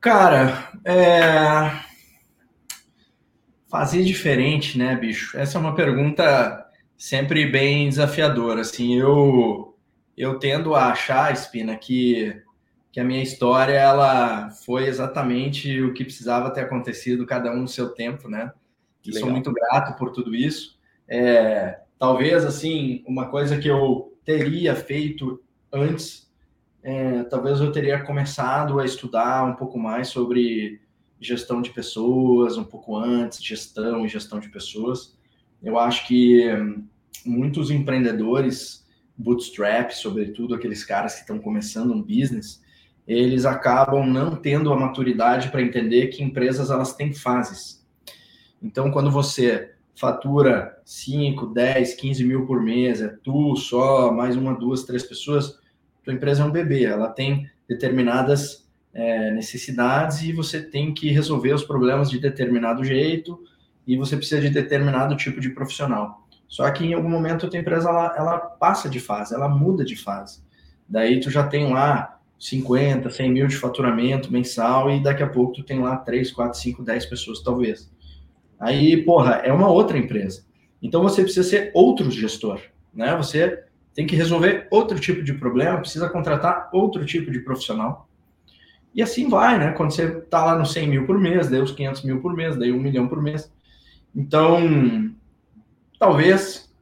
[0.00, 1.89] Cara, é...
[3.70, 5.38] fazer diferente, né, bicho?
[5.38, 6.66] Essa é uma pergunta
[6.98, 8.62] sempre bem desafiadora.
[8.62, 9.70] Assim, eu
[10.16, 12.42] eu tendo a achar, Espina, que,
[12.92, 17.68] que a minha história ela foi exatamente o que precisava ter acontecido, cada um no
[17.68, 18.52] seu tempo, né?
[19.06, 20.78] E sou muito grato por tudo isso.
[21.08, 25.42] É, talvez, assim, uma coisa que eu teria feito
[25.72, 26.30] antes,
[26.82, 30.82] é, talvez eu teria começado a estudar um pouco mais sobre
[31.20, 35.16] gestão de pessoas, um pouco antes, gestão e gestão de pessoas.
[35.62, 36.84] Eu acho que hum,
[37.24, 42.62] muitos empreendedores, bootstrap, sobretudo aqueles caras que estão começando um business,
[43.06, 47.84] eles acabam não tendo a maturidade para entender que empresas elas têm fases.
[48.62, 54.54] Então, quando você fatura 5, 10, 15 mil por mês, é tu só, mais uma,
[54.54, 55.58] duas, três pessoas,
[56.02, 61.52] tua empresa é um bebê, ela tem determinadas é, necessidades e você tem que resolver
[61.52, 63.40] os problemas de determinado jeito
[63.86, 66.26] e você precisa de determinado tipo de profissional.
[66.48, 69.84] Só que em algum momento a tua empresa ela, ela passa de fase, ela muda
[69.84, 70.42] de fase.
[70.88, 75.52] Daí tu já tem lá 50, 100 mil de faturamento mensal e daqui a pouco
[75.52, 77.90] tu tem lá 3, 4, 5, 10 pessoas talvez.
[78.58, 80.44] Aí, porra, é uma outra empresa.
[80.82, 82.60] Então você precisa ser outro gestor,
[82.92, 83.16] né?
[83.16, 83.64] Você
[83.94, 88.08] tem que resolver outro tipo de problema, precisa contratar outro tipo de profissional.
[88.94, 89.72] E assim vai, né?
[89.72, 92.56] Quando você está lá nos 100 mil por mês, daí os 500 mil por mês,
[92.56, 93.52] daí um milhão por mês.
[94.14, 95.14] Então,
[95.98, 96.72] talvez,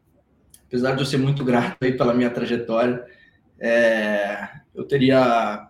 [0.66, 3.04] apesar de eu ser muito grato aí pela minha trajetória,
[3.60, 5.68] é, eu teria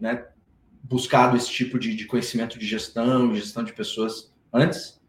[0.00, 0.26] né,
[0.82, 5.00] buscado esse tipo de, de conhecimento de gestão, gestão de pessoas antes.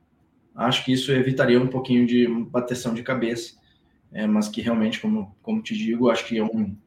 [0.53, 3.55] Acho que isso evitaria um pouquinho de bateção de cabeça,
[4.11, 6.77] é, mas que realmente, como, como te digo, acho que é um,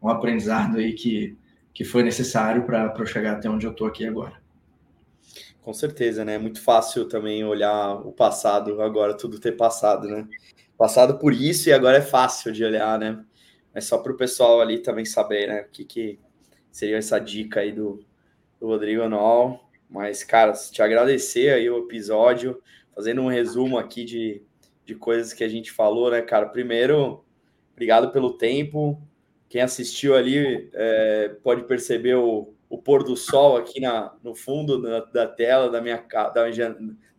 [0.00, 1.36] um aprendizado aí que,
[1.78, 4.42] que foi necessário para eu chegar até onde eu estou aqui agora.
[5.62, 6.34] Com certeza, né?
[6.34, 10.26] É muito fácil também olhar o passado, agora tudo ter passado, né?
[10.76, 13.24] Passado por isso e agora é fácil de olhar, né?
[13.72, 15.60] Mas só para o pessoal ali também saber, né?
[15.60, 16.18] O que, que
[16.72, 18.04] seria essa dica aí do,
[18.58, 19.60] do Rodrigo Nol.
[19.88, 22.60] Mas, cara, te agradecer aí o episódio,
[22.92, 24.42] fazendo um resumo aqui de,
[24.84, 26.46] de coisas que a gente falou, né, cara?
[26.46, 27.24] Primeiro,
[27.72, 29.00] obrigado pelo tempo.
[29.48, 34.80] Quem assistiu ali é, pode perceber o, o pôr do sol aqui na, no fundo
[34.80, 36.44] da, da tela da minha, da,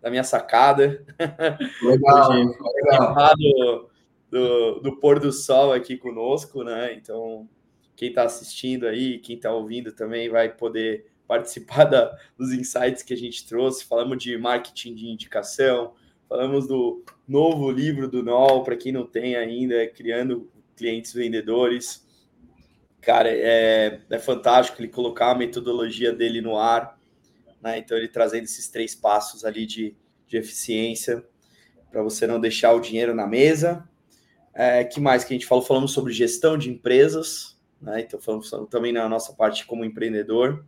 [0.02, 1.04] da minha sacada.
[1.82, 2.30] Legal,
[2.76, 3.36] legal.
[3.36, 3.90] Do,
[4.30, 6.94] do, do, pôr do sol aqui conosco, né?
[6.94, 7.50] Então,
[7.96, 13.14] quem está assistindo aí, quem está ouvindo também vai poder participar da, dos insights que
[13.14, 13.86] a gente trouxe.
[13.86, 15.94] Falamos de marketing de indicação,
[16.28, 22.08] falamos do novo livro do NOL, para quem não tem ainda, Criando Clientes Vendedores.
[23.02, 27.00] Cara, é, é fantástico ele colocar a metodologia dele no ar,
[27.62, 27.78] né?
[27.78, 29.96] Então, ele trazendo esses três passos ali de,
[30.28, 31.24] de eficiência
[31.92, 33.88] para você não deixar o dinheiro na mesa.
[34.54, 35.64] É, que mais que a gente falou?
[35.64, 38.02] Falamos sobre gestão de empresas, né?
[38.02, 40.66] Então, falamos também na nossa parte como empreendedor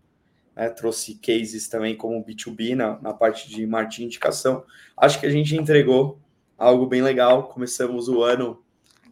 [0.55, 4.63] né, trouxe cases também como B2B na, na parte de marketing indicação.
[4.97, 6.19] Acho que a gente entregou
[6.57, 7.49] algo bem legal.
[7.49, 8.61] Começamos o ano,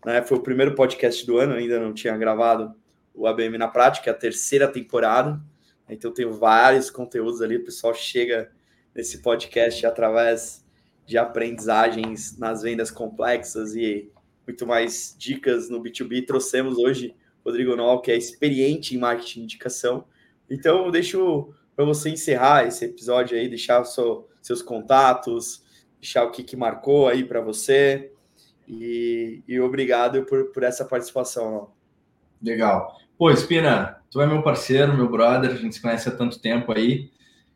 [0.06, 2.74] né, foi o primeiro podcast do ano, ainda não tinha gravado
[3.20, 5.40] o ABM na prática, é a terceira temporada.
[5.90, 8.52] Então tenho vários conteúdos ali, o pessoal chega
[8.94, 10.66] nesse podcast através
[11.06, 14.12] de aprendizagens nas vendas complexas e
[14.48, 16.26] muito mais dicas no B2B.
[16.26, 20.06] Trouxemos hoje Rodrigo Nol, que é experiente em marketing indicação,
[20.50, 25.64] então, eu deixo para você encerrar esse episódio aí, deixar seu, seus contatos,
[26.02, 28.12] deixar o que, que marcou aí para você.
[28.68, 31.72] E, e, obrigado por, por essa participação.
[32.42, 32.98] Legal.
[33.20, 36.72] Pô, Espina, tu é meu parceiro, meu brother, a gente se conhece há tanto tempo
[36.72, 37.12] aí.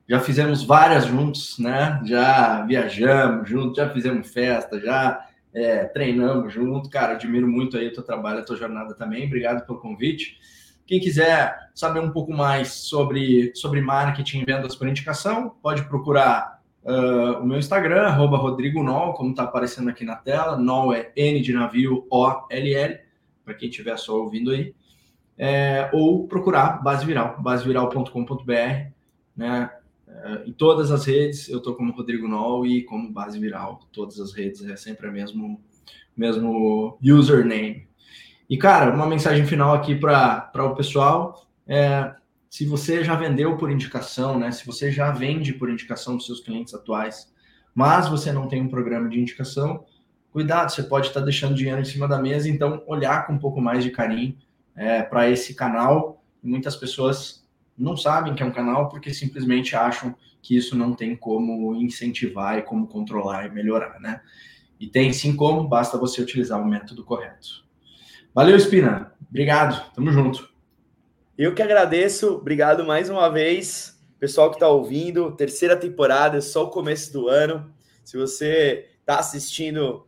[0.10, 2.02] Já fizemos várias juntos, né?
[2.04, 6.90] Já viajamos juntos, já fizemos festa, já é, treinamos junto.
[6.90, 9.26] Cara, admiro muito aí o teu trabalho, a tua jornada também.
[9.26, 10.38] Obrigado pelo convite.
[10.86, 16.62] Quem quiser saber um pouco mais sobre, sobre marketing e vendas por indicação, pode procurar
[16.84, 18.38] uh, o meu Instagram, arroba
[19.16, 20.58] como está aparecendo aqui na tela.
[20.58, 23.00] Nol é N de navio, O-L-L,
[23.46, 24.76] para quem estiver só ouvindo aí.
[25.38, 28.92] É, ou procurar Base Viral, baseviral.com.br,
[29.36, 29.72] né?
[30.08, 33.80] Uh, em todas as redes, eu estou como Rodrigo Nol e como Base Viral.
[33.92, 35.60] Todas as redes é sempre o mesmo,
[36.16, 37.88] mesmo username.
[38.50, 41.48] E, cara, uma mensagem final aqui para o pessoal.
[41.68, 42.14] É,
[42.50, 44.52] se você já vendeu por indicação, né?
[44.52, 47.34] Se você já vende por indicação dos seus clientes atuais,
[47.74, 49.84] mas você não tem um programa de indicação,
[50.32, 53.60] cuidado, você pode estar deixando dinheiro em cima da mesa, então olhar com um pouco
[53.60, 54.38] mais de carinho
[54.76, 56.24] é, para esse canal.
[56.42, 57.48] Muitas pessoas
[57.78, 62.58] não sabem que é um canal porque simplesmente acham que isso não tem como incentivar
[62.58, 64.22] e como controlar e melhorar, né?
[64.80, 67.64] E tem sim como, basta você utilizar o método correto.
[68.34, 69.14] Valeu, Espina.
[69.30, 69.92] Obrigado.
[69.94, 70.52] Tamo junto.
[71.38, 72.36] Eu que agradeço.
[72.36, 74.00] Obrigado mais uma vez.
[74.20, 77.74] Pessoal que está ouvindo, terceira temporada, só o começo do ano.
[78.04, 80.08] Se você está assistindo,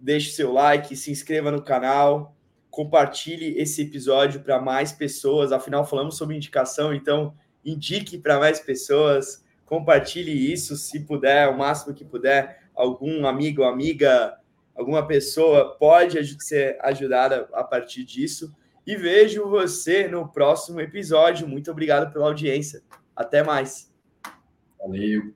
[0.00, 2.35] deixe seu like, se inscreva no canal,
[2.76, 5.50] compartilhe esse episódio para mais pessoas.
[5.50, 11.94] Afinal, falamos sobre indicação, então indique para mais pessoas, compartilhe isso se puder, o máximo
[11.94, 12.68] que puder.
[12.74, 14.36] Algum amigo, amiga,
[14.74, 18.54] alguma pessoa pode ser ajudada a partir disso.
[18.86, 21.48] E vejo você no próximo episódio.
[21.48, 22.82] Muito obrigado pela audiência.
[23.16, 23.90] Até mais.
[24.78, 25.35] Valeu.